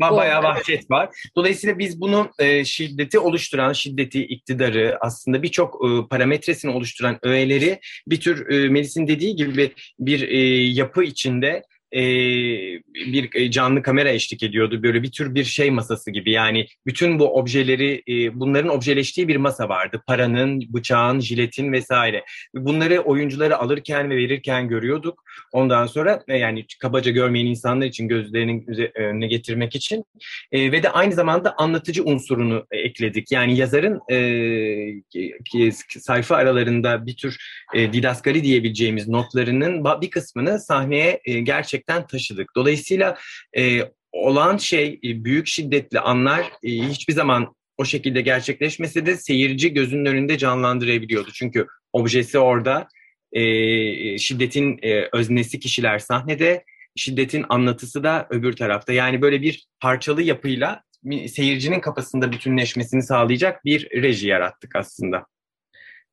Bayağı 0.00 0.42
vahşet 0.42 0.90
var. 0.90 1.08
Dolayısıyla 1.36 1.78
biz 1.78 2.00
bunu 2.00 2.30
e, 2.38 2.64
şiddeti 2.64 3.18
oluşturan, 3.18 3.72
şiddeti, 3.72 4.24
iktidarı 4.24 4.98
aslında 5.00 5.42
birçok 5.42 5.74
e, 5.84 6.08
parametresini 6.08 6.70
oluşturan 6.70 7.18
öğeleri 7.22 7.80
bir 8.06 8.20
tür 8.20 8.50
e, 8.50 8.68
Melis'in 8.68 9.08
dediği 9.08 9.36
gibi 9.36 9.72
bir 9.98 10.28
e, 10.28 10.38
yapı 10.64 11.04
içinde 11.04 11.62
e, 11.92 12.02
bir 12.94 13.30
e, 13.34 13.50
canlı 13.50 13.82
kamera 13.82 14.10
eşlik 14.10 14.42
ediyordu. 14.42 14.82
Böyle 14.82 15.02
bir 15.02 15.10
tür 15.10 15.34
bir 15.34 15.44
şey 15.44 15.70
masası 15.70 16.10
gibi. 16.10 16.32
Yani 16.32 16.66
bütün 16.86 17.18
bu 17.18 17.38
objeleri, 17.38 18.02
e, 18.08 18.40
bunların 18.40 18.70
objeleştiği 18.70 19.28
bir 19.28 19.36
masa 19.36 19.68
vardı. 19.68 20.02
Paranın, 20.06 20.60
bıçağın, 20.74 21.20
jiletin 21.20 21.72
vesaire. 21.72 22.24
Bunları 22.54 23.00
oyuncuları 23.00 23.58
alırken 23.58 24.10
ve 24.10 24.16
verirken 24.16 24.68
görüyorduk. 24.68 25.24
Ondan 25.52 25.86
sonra 25.86 26.22
e, 26.28 26.38
yani 26.38 26.66
kabaca 26.80 27.10
görmeyen 27.10 27.46
insanlar 27.46 27.86
için 27.86 28.08
gözlerinin 28.08 28.66
üze- 28.66 28.92
önüne 28.94 29.26
getirmek 29.26 29.76
için 29.76 30.04
E, 30.52 30.72
ve 30.72 30.82
de 30.82 30.90
aynı 30.90 31.12
zamanda 31.12 31.54
anlatıcı 31.58 32.04
unsurunu 32.04 32.66
e, 32.70 32.78
ekledik. 32.78 33.32
Yani 33.32 33.56
yazarın 33.56 34.00
e, 34.10 34.18
sayfa 35.98 36.36
aralarında 36.36 37.06
bir 37.06 37.16
tür 37.16 37.36
e, 37.74 37.92
didaskali 37.92 38.44
diyebileceğimiz 38.44 39.08
notlarının 39.08 39.84
bir 40.02 40.10
kısmını 40.10 40.60
sahneye 40.60 41.20
e, 41.24 41.40
gerçekten 41.82 42.06
taşıdık. 42.06 42.56
Dolayısıyla 42.56 43.18
e, 43.56 43.80
olan 44.12 44.56
şey 44.56 45.00
e, 45.04 45.24
büyük 45.24 45.46
şiddetli 45.46 46.00
anlar 46.00 46.40
e, 46.40 46.68
hiçbir 46.68 47.12
zaman 47.12 47.54
o 47.78 47.84
şekilde 47.84 48.20
gerçekleşmese 48.20 49.06
de 49.06 49.16
seyirci 49.16 49.74
gözünün 49.74 50.06
önünde 50.06 50.38
canlandırabiliyordu. 50.38 51.30
Çünkü 51.34 51.66
objesi 51.92 52.38
orada, 52.38 52.88
e, 53.32 54.18
şiddetin 54.18 54.78
e, 54.82 55.08
öznesi 55.12 55.60
kişiler 55.60 55.98
sahnede, 55.98 56.64
şiddetin 56.96 57.44
anlatısı 57.48 58.02
da 58.02 58.26
öbür 58.30 58.52
tarafta. 58.52 58.92
Yani 58.92 59.22
böyle 59.22 59.42
bir 59.42 59.66
parçalı 59.80 60.22
yapıyla 60.22 60.82
seyircinin 61.28 61.80
kafasında 61.80 62.32
bütünleşmesini 62.32 63.02
sağlayacak 63.02 63.64
bir 63.64 64.02
reji 64.02 64.28
yarattık 64.28 64.76
aslında. 64.76 65.26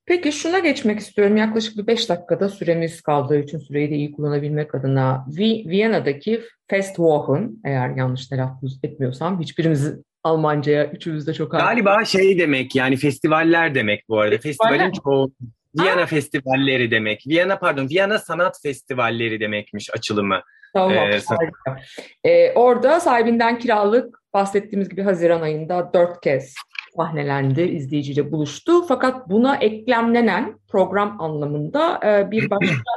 Peki 0.09 0.31
şuna 0.31 0.59
geçmek 0.59 0.99
istiyorum. 0.99 1.37
Yaklaşık 1.37 1.77
bir 1.77 1.87
beş 1.87 2.09
dakikada 2.09 2.49
süremiz 2.49 3.01
kaldığı 3.01 3.39
için 3.39 3.57
süreyi 3.59 3.91
de 3.91 3.95
iyi 3.95 4.11
kullanabilmek 4.11 4.75
adına 4.75 5.25
Vi- 5.29 5.69
Viyana'daki 5.69 6.41
Festwochen 6.67 7.51
eğer 7.65 7.89
yanlış 7.89 8.27
telaffuz 8.27 8.79
etmiyorsam 8.83 9.39
hiçbirimiz 9.41 9.93
Almanca'ya 10.23 10.85
üçümüz 10.85 11.27
de 11.27 11.33
çok. 11.33 11.51
Galiba 11.51 12.05
şey 12.05 12.39
demek 12.39 12.75
yani 12.75 12.95
festivaller 12.97 13.75
demek 13.75 14.09
bu 14.09 14.19
arada. 14.19 14.37
Festivaller 14.37 14.77
Festivalin 14.77 15.01
çoğu 15.03 15.31
Viyana 15.79 16.05
festivalleri 16.05 16.91
demek. 16.91 17.27
Viyana 17.27 17.59
pardon 17.59 17.89
Viyana 17.89 18.19
sanat 18.19 18.59
festivalleri 18.63 19.39
demekmiş 19.39 19.89
açılımı. 19.93 20.41
Tamam, 20.73 20.91
Ee, 20.93 21.19
harika. 21.27 21.81
Ee, 22.23 22.51
orada 22.53 22.99
sahibinden 22.99 23.59
kiralık 23.59 24.19
bahsettiğimiz 24.33 24.89
gibi 24.89 25.01
Haziran 25.01 25.41
ayında 25.41 25.91
dört 25.93 26.21
kez 26.21 26.53
sahnelendi, 26.99 27.61
izleyiciyle 27.61 28.31
buluştu. 28.31 28.85
Fakat 28.87 29.29
buna 29.29 29.55
eklemlenen 29.55 30.59
program 30.67 31.21
anlamında 31.21 31.99
e, 32.05 32.31
bir 32.31 32.49
başka 32.51 32.91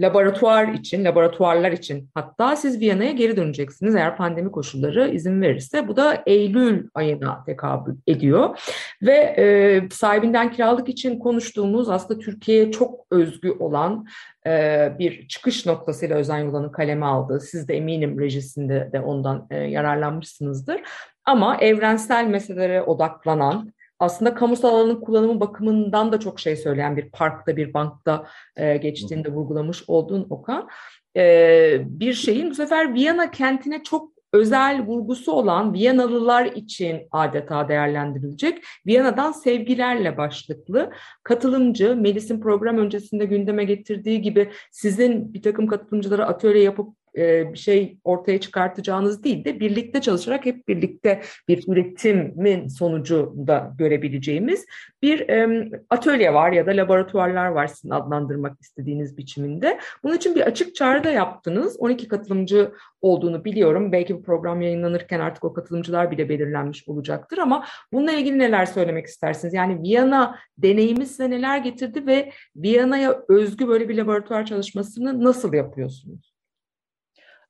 laboratuvar 0.00 0.68
için, 0.68 1.04
laboratuvarlar 1.04 1.72
için 1.72 2.08
hatta 2.14 2.56
siz 2.56 2.80
Viyana'ya 2.80 3.10
geri 3.10 3.36
döneceksiniz 3.36 3.94
eğer 3.94 4.16
pandemi 4.16 4.50
koşulları 4.50 5.08
izin 5.08 5.42
verirse. 5.42 5.88
Bu 5.88 5.96
da 5.96 6.22
Eylül 6.26 6.88
ayına 6.94 7.44
tekabül 7.44 7.94
ediyor. 8.06 8.58
Ve 9.02 9.16
e, 9.38 9.82
sahibinden 9.90 10.52
kiralık 10.52 10.88
için 10.88 11.18
konuştuğumuz 11.18 11.88
aslında 11.88 12.20
Türkiye'ye 12.20 12.70
çok 12.70 13.06
özgü 13.10 13.50
olan 13.50 14.06
e, 14.46 14.92
bir 14.98 15.28
çıkış 15.28 15.66
noktasıyla 15.66 16.16
Özen 16.16 16.38
Yulan'ın 16.38 16.72
kaleme 16.72 17.06
aldığı. 17.06 17.40
Siz 17.40 17.68
de 17.68 17.76
eminim 17.76 18.20
rejisinde 18.20 18.90
de 18.92 19.00
ondan 19.00 19.46
e, 19.50 19.56
yararlanmışsınızdır. 19.56 20.80
Ama 21.30 21.56
evrensel 21.56 22.26
meselelere 22.26 22.82
odaklanan, 22.82 23.72
aslında 23.98 24.34
kamusal 24.34 24.68
alanın 24.68 25.00
kullanımı 25.00 25.40
bakımından 25.40 26.12
da 26.12 26.20
çok 26.20 26.40
şey 26.40 26.56
söyleyen 26.56 26.96
bir 26.96 27.10
parkta, 27.10 27.56
bir 27.56 27.74
bankta 27.74 28.26
e, 28.56 28.76
geçtiğinde 28.76 29.28
vurgulamış 29.32 29.84
olduğun 29.86 30.26
Okan. 30.30 30.68
E, 31.16 31.82
bir 31.84 32.14
şeyin 32.14 32.50
bu 32.50 32.54
sefer 32.54 32.94
Viyana 32.94 33.30
kentine 33.30 33.82
çok 33.82 34.12
özel 34.32 34.86
vurgusu 34.86 35.32
olan 35.32 35.74
Viyanalılar 35.74 36.44
için 36.44 37.08
adeta 37.12 37.68
değerlendirilecek. 37.68 38.64
Viyana'dan 38.86 39.32
sevgilerle 39.32 40.16
başlıklı 40.16 40.90
katılımcı 41.22 41.96
Melis'in 41.96 42.40
program 42.40 42.78
öncesinde 42.78 43.24
gündeme 43.24 43.64
getirdiği 43.64 44.22
gibi 44.22 44.50
sizin 44.70 45.34
bir 45.34 45.42
takım 45.42 45.66
katılımcılara 45.66 46.26
atölye 46.26 46.62
yapıp 46.62 46.99
bir 47.16 47.58
şey 47.58 47.98
ortaya 48.04 48.40
çıkartacağınız 48.40 49.24
değil 49.24 49.44
de 49.44 49.60
birlikte 49.60 50.00
çalışarak 50.00 50.46
hep 50.46 50.68
birlikte 50.68 51.22
bir 51.48 51.64
üretimin 51.68 52.68
sonucunda 52.68 53.72
görebileceğimiz 53.78 54.66
bir 55.02 55.28
e, 55.28 55.70
atölye 55.90 56.34
var 56.34 56.52
ya 56.52 56.66
da 56.66 56.70
laboratuvarlar 56.70 57.46
var 57.46 57.66
sizin 57.66 57.90
adlandırmak 57.90 58.60
istediğiniz 58.60 59.16
biçiminde. 59.16 59.78
Bunun 60.02 60.16
için 60.16 60.34
bir 60.34 60.40
açık 60.40 60.74
çağrı 60.74 61.04
da 61.04 61.10
yaptınız. 61.10 61.76
12 61.78 62.08
katılımcı 62.08 62.72
olduğunu 63.02 63.44
biliyorum. 63.44 63.92
Belki 63.92 64.14
bu 64.14 64.22
program 64.22 64.62
yayınlanırken 64.62 65.20
artık 65.20 65.44
o 65.44 65.52
katılımcılar 65.52 66.10
bile 66.10 66.28
belirlenmiş 66.28 66.88
olacaktır 66.88 67.38
ama 67.38 67.64
bununla 67.92 68.12
ilgili 68.12 68.38
neler 68.38 68.66
söylemek 68.66 69.06
istersiniz? 69.06 69.54
Yani 69.54 69.82
Viyana 69.82 70.38
deneyimi 70.58 71.06
size 71.06 71.30
neler 71.30 71.58
getirdi 71.58 72.06
ve 72.06 72.32
Viyana'ya 72.56 73.22
özgü 73.28 73.68
böyle 73.68 73.88
bir 73.88 73.96
laboratuvar 73.96 74.46
çalışmasını 74.46 75.24
nasıl 75.24 75.52
yapıyorsunuz? 75.52 76.39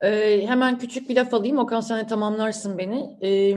Ee, 0.03 0.43
hemen 0.47 0.79
küçük 0.79 1.09
bir 1.09 1.17
laf 1.17 1.35
alayım. 1.35 1.59
Okan 1.59 1.81
sen 1.81 2.05
de 2.05 2.07
tamamlarsın 2.07 2.79
beni. 2.79 3.17
Ee, 3.23 3.55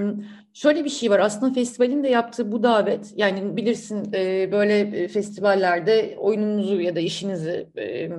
şöyle 0.54 0.86
bir 0.86 0.90
şey 0.90 1.10
var. 1.10 1.20
Aslında 1.20 1.54
festivalin 1.54 2.04
de 2.04 2.10
yaptığı 2.10 2.52
bu 2.52 2.64
davet, 2.64 3.14
yani 3.16 3.58
bilirsin 3.58 4.14
e, 4.14 4.52
böyle 4.52 4.80
e, 4.80 5.08
festivallerde 5.08 6.16
oyununuzu 6.18 6.82
ya 6.82 6.96
da 6.96 7.00
işinizi 7.00 7.68
e, 7.78 8.10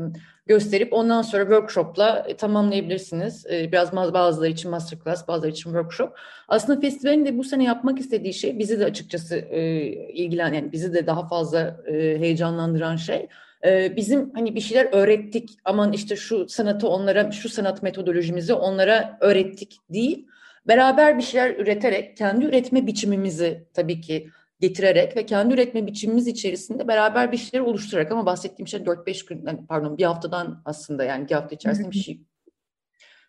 gösterip 0.46 0.92
ondan 0.92 1.22
sonra 1.22 1.42
workshopla 1.42 2.24
e, 2.28 2.36
tamamlayabilirsiniz. 2.36 3.46
E, 3.46 3.72
biraz 3.72 3.92
bazıları 3.92 4.50
için 4.50 4.70
masterclass, 4.70 5.28
bazıları 5.28 5.50
için 5.50 5.70
workshop. 5.70 6.18
Aslında 6.48 6.80
festivalin 6.80 7.26
de 7.26 7.38
bu 7.38 7.44
sene 7.44 7.64
yapmak 7.64 7.98
istediği 7.98 8.34
şey 8.34 8.58
bizi 8.58 8.80
de 8.80 8.84
açıkçası 8.84 9.36
e, 9.36 9.86
ilgilen, 10.12 10.52
yani 10.52 10.72
bizi 10.72 10.94
de 10.94 11.06
daha 11.06 11.28
fazla 11.28 11.76
e, 11.86 11.92
heyecanlandıran 11.92 12.96
şey. 12.96 13.28
Ee, 13.64 13.96
bizim 13.96 14.34
hani 14.34 14.54
bir 14.54 14.60
şeyler 14.60 14.88
öğrettik 14.92 15.50
aman 15.64 15.92
işte 15.92 16.16
şu 16.16 16.48
sanatı 16.48 16.88
onlara 16.88 17.32
şu 17.32 17.48
sanat 17.48 17.82
metodolojimizi 17.82 18.54
onlara 18.54 19.18
öğrettik 19.20 19.78
değil 19.90 20.26
beraber 20.68 21.18
bir 21.18 21.22
şeyler 21.22 21.56
üreterek 21.56 22.16
kendi 22.16 22.44
üretme 22.44 22.86
biçimimizi 22.86 23.66
tabii 23.74 24.00
ki 24.00 24.28
getirerek 24.60 25.16
ve 25.16 25.26
kendi 25.26 25.54
üretme 25.54 25.86
biçimimiz 25.86 26.26
içerisinde 26.26 26.88
beraber 26.88 27.32
bir 27.32 27.36
şeyler 27.36 27.66
oluşturarak 27.66 28.12
ama 28.12 28.26
bahsettiğim 28.26 28.68
şey 28.68 28.80
4-5 28.80 29.26
gün 29.26 29.66
pardon 29.68 29.98
bir 29.98 30.04
haftadan 30.04 30.62
aslında 30.64 31.04
yani 31.04 31.28
bir 31.28 31.34
hafta 31.34 31.54
içerisinde 31.54 31.90
bir 31.90 31.96
şey 31.96 32.20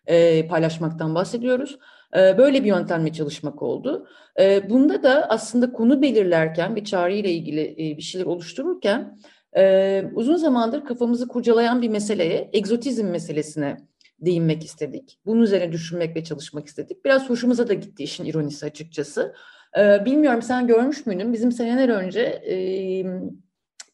e, 0.06 0.46
paylaşmaktan 0.46 1.14
bahsediyoruz. 1.14 1.78
E, 2.16 2.38
böyle 2.38 2.64
bir 2.64 2.68
yöntemle 2.68 3.12
çalışmak 3.12 3.62
oldu. 3.62 4.06
E, 4.40 4.70
bunda 4.70 5.02
da 5.02 5.26
aslında 5.30 5.72
konu 5.72 6.02
belirlerken 6.02 6.76
bir 6.76 6.84
çağrı 6.84 7.12
ile 7.12 7.32
ilgili 7.32 7.72
e, 7.72 7.96
bir 7.96 8.02
şeyler 8.02 8.26
oluştururken 8.26 9.18
uzun 10.14 10.36
zamandır 10.36 10.84
kafamızı 10.84 11.28
kurcalayan 11.28 11.82
bir 11.82 11.88
meseleye, 11.88 12.50
egzotizm 12.52 13.06
meselesine 13.06 13.76
değinmek 14.20 14.64
istedik. 14.64 15.18
Bunun 15.26 15.42
üzerine 15.42 15.72
düşünmek 15.72 16.16
ve 16.16 16.24
çalışmak 16.24 16.66
istedik. 16.66 17.04
Biraz 17.04 17.30
hoşumuza 17.30 17.68
da 17.68 17.74
gitti 17.74 18.04
işin 18.04 18.24
ironisi 18.24 18.66
açıkçası. 18.66 19.34
Bilmiyorum 20.04 20.42
sen 20.42 20.66
görmüş 20.66 21.06
müydün? 21.06 21.32
Bizim 21.32 21.52
seneler 21.52 21.88
önce 21.88 22.20
e, 22.20 22.56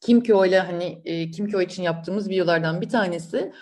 Kimkyo 0.00 0.44
ile 0.44 0.60
hani 0.60 1.02
e, 1.04 1.30
Kimkyo 1.30 1.60
için 1.60 1.82
yaptığımız 1.82 2.28
videolardan 2.28 2.80
bir 2.80 2.88
tanesi 2.88 3.52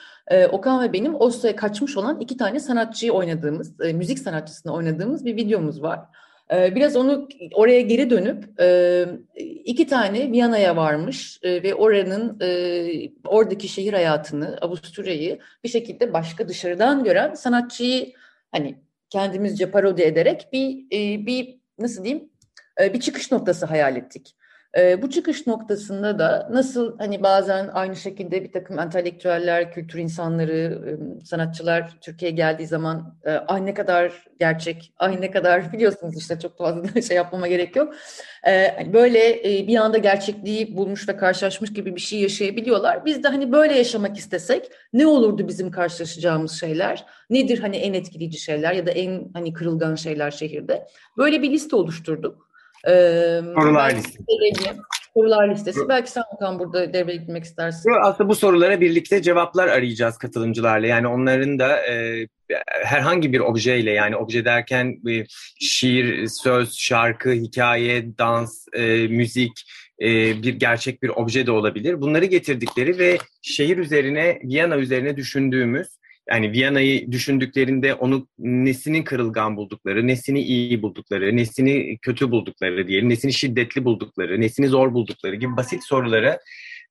Okan 0.52 0.82
ve 0.82 0.92
benim 0.92 1.14
Oslo'ya 1.14 1.56
kaçmış 1.56 1.96
olan 1.96 2.20
iki 2.20 2.36
tane 2.36 2.60
sanatçıyı 2.60 3.12
oynadığımız, 3.12 3.80
müzik 3.80 4.18
sanatçısını 4.18 4.72
oynadığımız 4.72 5.24
bir 5.24 5.36
videomuz 5.36 5.82
var. 5.82 6.00
Ee, 6.52 6.74
Biraz 6.74 6.96
onu 6.96 7.28
oraya 7.54 7.80
geri 7.80 8.10
dönüp 8.10 8.60
e, 8.60 9.06
iki 9.64 9.86
tane 9.86 10.32
Viyana'ya 10.32 10.76
varmış 10.76 11.40
e, 11.42 11.62
ve 11.62 11.74
oranın 11.74 12.40
e, 12.40 13.10
oradaki 13.24 13.68
şehir 13.68 13.92
hayatını, 13.92 14.58
Avusturya'yı 14.60 15.38
bir 15.64 15.68
şekilde 15.68 16.12
başka 16.12 16.48
dışarıdan 16.48 17.04
gören 17.04 17.34
sanatçıyı 17.34 18.12
hani 18.52 18.78
kendimizce 19.10 19.70
parodi 19.70 20.02
ederek 20.02 20.48
bir 20.52 20.90
bir 21.26 21.60
nasıl 21.78 22.04
diyeyim 22.04 22.30
bir 22.80 23.00
çıkış 23.00 23.32
noktası 23.32 23.66
hayal 23.66 23.96
ettik. 23.96 24.36
E, 24.78 25.02
bu 25.02 25.10
çıkış 25.10 25.46
noktasında 25.46 26.18
da 26.18 26.48
nasıl 26.52 26.98
hani 26.98 27.22
bazen 27.22 27.68
aynı 27.68 27.96
şekilde 27.96 28.44
bir 28.44 28.52
takım 28.52 28.78
entelektüeller, 28.78 29.72
kültür 29.72 29.98
insanları, 29.98 30.52
e, 31.22 31.24
sanatçılar 31.24 31.96
Türkiye'ye 32.00 32.36
geldiği 32.36 32.66
zaman 32.66 33.14
e, 33.24 33.30
ay 33.30 33.66
ne 33.66 33.74
kadar 33.74 34.24
gerçek, 34.38 34.92
ay 34.98 35.20
ne 35.20 35.30
kadar 35.30 35.72
biliyorsunuz 35.72 36.18
işte 36.18 36.38
çok 36.38 36.58
fazla 36.58 37.02
şey 37.02 37.16
yapmama 37.16 37.48
gerek 37.48 37.76
yok. 37.76 37.94
E, 38.46 38.86
böyle 38.92 39.58
e, 39.58 39.66
bir 39.66 39.76
anda 39.76 39.98
gerçekliği 39.98 40.76
bulmuş 40.76 41.08
ve 41.08 41.16
karşılaşmış 41.16 41.72
gibi 41.72 41.96
bir 41.96 42.00
şey 42.00 42.20
yaşayabiliyorlar. 42.20 43.04
Biz 43.04 43.22
de 43.22 43.28
hani 43.28 43.52
böyle 43.52 43.78
yaşamak 43.78 44.18
istesek 44.18 44.70
ne 44.92 45.06
olurdu 45.06 45.48
bizim 45.48 45.70
karşılaşacağımız 45.70 46.52
şeyler? 46.52 47.06
Nedir 47.30 47.58
hani 47.58 47.76
en 47.76 47.94
etkileyici 47.94 48.38
şeyler 48.38 48.72
ya 48.72 48.86
da 48.86 48.90
en 48.90 49.30
hani 49.34 49.52
kırılgan 49.52 49.94
şeyler 49.94 50.30
şehirde? 50.30 50.86
Böyle 51.16 51.42
bir 51.42 51.50
liste 51.50 51.76
oluşturduk. 51.76 52.49
Ee, 52.88 53.40
Sorular 53.54 53.94
listesi. 53.94 54.18
Sorular 55.14 55.48
listesi. 55.50 55.80
Belki 55.88 56.10
sen 56.10 56.22
Okan 56.34 56.58
burada 56.58 56.92
devreye 56.92 57.16
girmek 57.16 57.44
istersin. 57.44 57.90
Aslında 58.02 58.30
bu 58.30 58.34
sorulara 58.34 58.80
birlikte 58.80 59.22
cevaplar 59.22 59.68
arayacağız 59.68 60.18
katılımcılarla. 60.18 60.86
Yani 60.86 61.06
onların 61.06 61.58
da 61.58 61.86
e, 61.86 62.26
herhangi 62.66 63.32
bir 63.32 63.40
objeyle 63.40 63.90
yani 63.90 64.16
obje 64.16 64.44
derken 64.44 65.00
e, 65.10 65.24
şiir, 65.60 66.26
söz, 66.26 66.78
şarkı, 66.78 67.30
hikaye, 67.30 68.18
dans, 68.18 68.66
e, 68.72 69.08
müzik, 69.08 69.52
e, 70.02 70.06
bir 70.42 70.54
gerçek 70.54 71.02
bir 71.02 71.08
obje 71.08 71.46
de 71.46 71.50
olabilir. 71.50 72.00
Bunları 72.00 72.24
getirdikleri 72.24 72.98
ve 72.98 73.18
şehir 73.42 73.78
üzerine, 73.78 74.40
Viyana 74.44 74.76
üzerine 74.76 75.16
düşündüğümüz 75.16 75.99
yani 76.30 76.52
Viyana'yı 76.52 77.12
düşündüklerinde 77.12 77.94
onu 77.94 78.28
nesini 78.38 79.04
kırılgan 79.04 79.56
buldukları, 79.56 80.06
nesini 80.06 80.40
iyi 80.40 80.82
buldukları, 80.82 81.36
nesini 81.36 81.98
kötü 81.98 82.30
buldukları 82.30 82.88
diyelim, 82.88 83.08
nesini 83.08 83.32
şiddetli 83.32 83.84
buldukları, 83.84 84.40
nesini 84.40 84.68
zor 84.68 84.94
buldukları 84.94 85.34
gibi 85.34 85.56
basit 85.56 85.84
soruları 85.84 86.38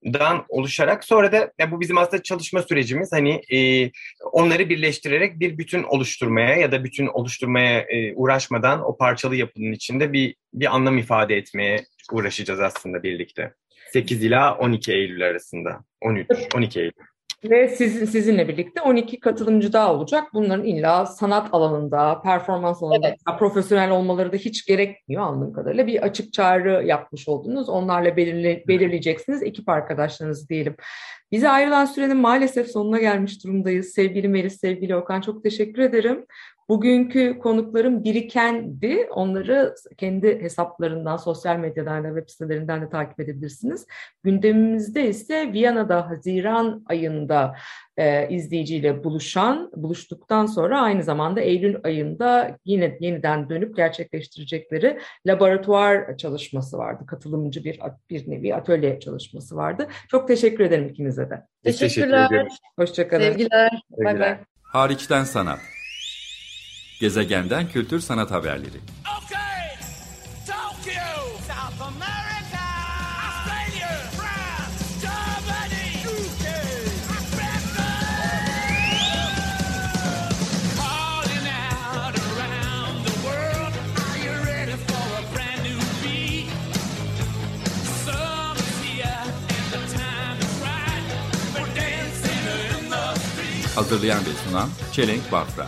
dan 0.06 0.46
oluşarak 0.50 1.04
sonra 1.04 1.32
da 1.32 1.52
ya 1.60 1.72
bu 1.72 1.82
bizim 1.82 1.98
aslında 1.98 2.24
çalışma 2.24 2.62
sürecimiz 2.62 3.12
hani 3.12 3.42
e, 3.54 3.92
onları 4.32 4.70
birleştirerek 4.70 5.40
bir 5.40 5.58
bütün 5.58 5.84
oluşturmaya 5.84 6.56
ya 6.56 6.72
da 6.72 6.84
bütün 6.84 7.08
oluşturmaya 7.08 7.80
e, 7.80 8.14
uğraşmadan 8.16 8.86
o 8.86 8.98
parçalı 8.98 9.36
yapının 9.36 9.72
içinde 9.72 10.14
bir 10.14 10.36
bir 10.54 10.76
anlam 10.76 10.98
ifade 10.98 11.38
etmeye 11.38 11.86
uğraşacağız 12.12 12.60
aslında 12.60 13.04
birlikte. 13.04 13.54
8 13.94 14.24
ila 14.24 14.58
12 14.58 14.94
Eylül 14.94 15.26
arasında. 15.26 15.80
13 16.02 16.28
12 16.56 16.80
Eylül. 16.80 16.92
Ve 17.44 17.68
sizin, 17.68 18.06
sizinle 18.06 18.48
birlikte 18.48 18.82
12 18.82 19.20
katılımcı 19.20 19.74
daha 19.74 19.94
olacak. 19.94 20.24
Bunların 20.34 20.66
illa 20.66 21.06
sanat 21.06 21.54
alanında, 21.54 22.22
performans 22.22 22.84
alanında, 22.84 23.08
Evet. 23.08 23.20
profesyonel 23.40 23.92
olmaları 23.92 24.32
da 24.34 24.38
hiç 24.38 24.66
gerekmiyor 24.66 25.24
anladığım 25.24 25.54
kadarıyla. 25.54 25.88
Bir 25.88 26.02
açık 26.02 26.34
çağrı 26.34 26.84
yapmış 26.86 27.28
oldunuz. 27.30 27.70
Onlarla 27.70 28.18
belirle, 28.18 28.64
belirleyeceksiniz. 28.68 29.44
Ekip 29.44 29.70
arkadaşlarınız 29.70 30.50
diyelim. 30.50 30.76
Bize 31.32 31.50
ayrılan 31.50 31.86
sürenin 31.86 32.18
maalesef 32.18 32.68
sonuna 32.68 33.00
gelmiş 33.00 33.44
durumdayız. 33.44 33.88
Sevgili 33.90 34.28
Melis, 34.28 34.60
sevgili 34.60 34.96
Okan 34.96 35.22
çok 35.22 35.44
teşekkür 35.44 35.82
ederim. 35.82 36.26
Bugünkü 36.70 37.40
konuklarım 37.40 38.04
birikendi. 38.04 39.08
Onları 39.12 39.76
kendi 39.98 40.42
hesaplarından, 40.42 41.18
sosyal 41.18 41.58
medyadan 41.58 42.04
da 42.04 42.08
web 42.08 42.30
sitelerinden 42.30 42.82
de 42.82 42.90
takip 42.90 43.20
edebilirsiniz. 43.20 43.88
Gündemimizde 44.24 45.08
ise 45.08 45.54
Viyana'da 45.54 46.10
Haziran 46.10 46.84
ayında 46.86 47.56
e, 47.98 48.30
izleyiciyle 48.30 49.04
buluşan, 49.04 49.72
buluştuktan 49.76 50.46
sonra 50.46 50.82
aynı 50.82 51.04
zamanda 51.04 51.42
Eylül 51.42 51.76
ayında 51.84 52.58
yine 52.66 52.98
yeniden 53.00 53.50
dönüp 53.50 53.76
gerçekleştirecekleri 53.76 55.00
laboratuvar 55.28 56.18
çalışması 56.18 56.78
vardı. 56.78 57.06
Katılımcı 57.06 57.64
bir 57.64 57.80
bir 58.10 58.30
nevi 58.32 58.56
atölye 58.56 59.00
çalışması 59.00 59.56
vardı. 59.56 59.88
Çok 60.08 60.28
teşekkür 60.28 60.64
ederim 60.64 60.88
ikinize 60.88 61.30
de. 61.30 61.46
Teşekkür 61.64 61.88
Teşekkürler. 61.88 62.28
ederiz. 62.32 62.58
Hoşçakalın. 62.80 63.24
Sevgiler. 63.24 63.72
Bay 63.90 64.06
bay. 64.06 64.14
Sevgiler. 64.14 64.38
Hariçten 64.64 65.24
sanat. 65.24 65.60
Gezegenden 67.00 67.70
kültür 67.72 68.00
sanat 68.00 68.32
haberleri. 68.32 68.80
Okay, 69.24 69.78
Tokyo, 70.48 71.38
South 71.48 71.82
America, 71.82 72.66
Australia, 73.28 73.88
France, 74.18 75.02
Germany, 75.02 75.88
UK. 76.06 76.46
Calling 80.78 81.48
out 81.48 82.16
around 82.30 83.06
the 83.08 83.16
world, 83.28 83.74
are 84.04 84.18
you 84.26 84.34
ready 84.46 84.76
for 84.88 85.06
a 85.20 85.24
brand 85.34 85.62
new 85.64 85.80
beat? 86.04 86.50
Summer's 88.06 88.78
here 88.84 89.24
and 89.56 89.68
the 89.72 89.82
time 89.98 90.38
is 90.40 90.54
right. 90.68 91.06
We're 91.56 91.76
dancing 91.76 92.46
in 92.78 92.90
the 92.90 93.16
street. 93.20 93.76
Hazırlayan 93.76 94.20
ve 94.26 94.34
sunan 94.50 94.70
Çelenk 94.92 95.32
Bafra. 95.32 95.68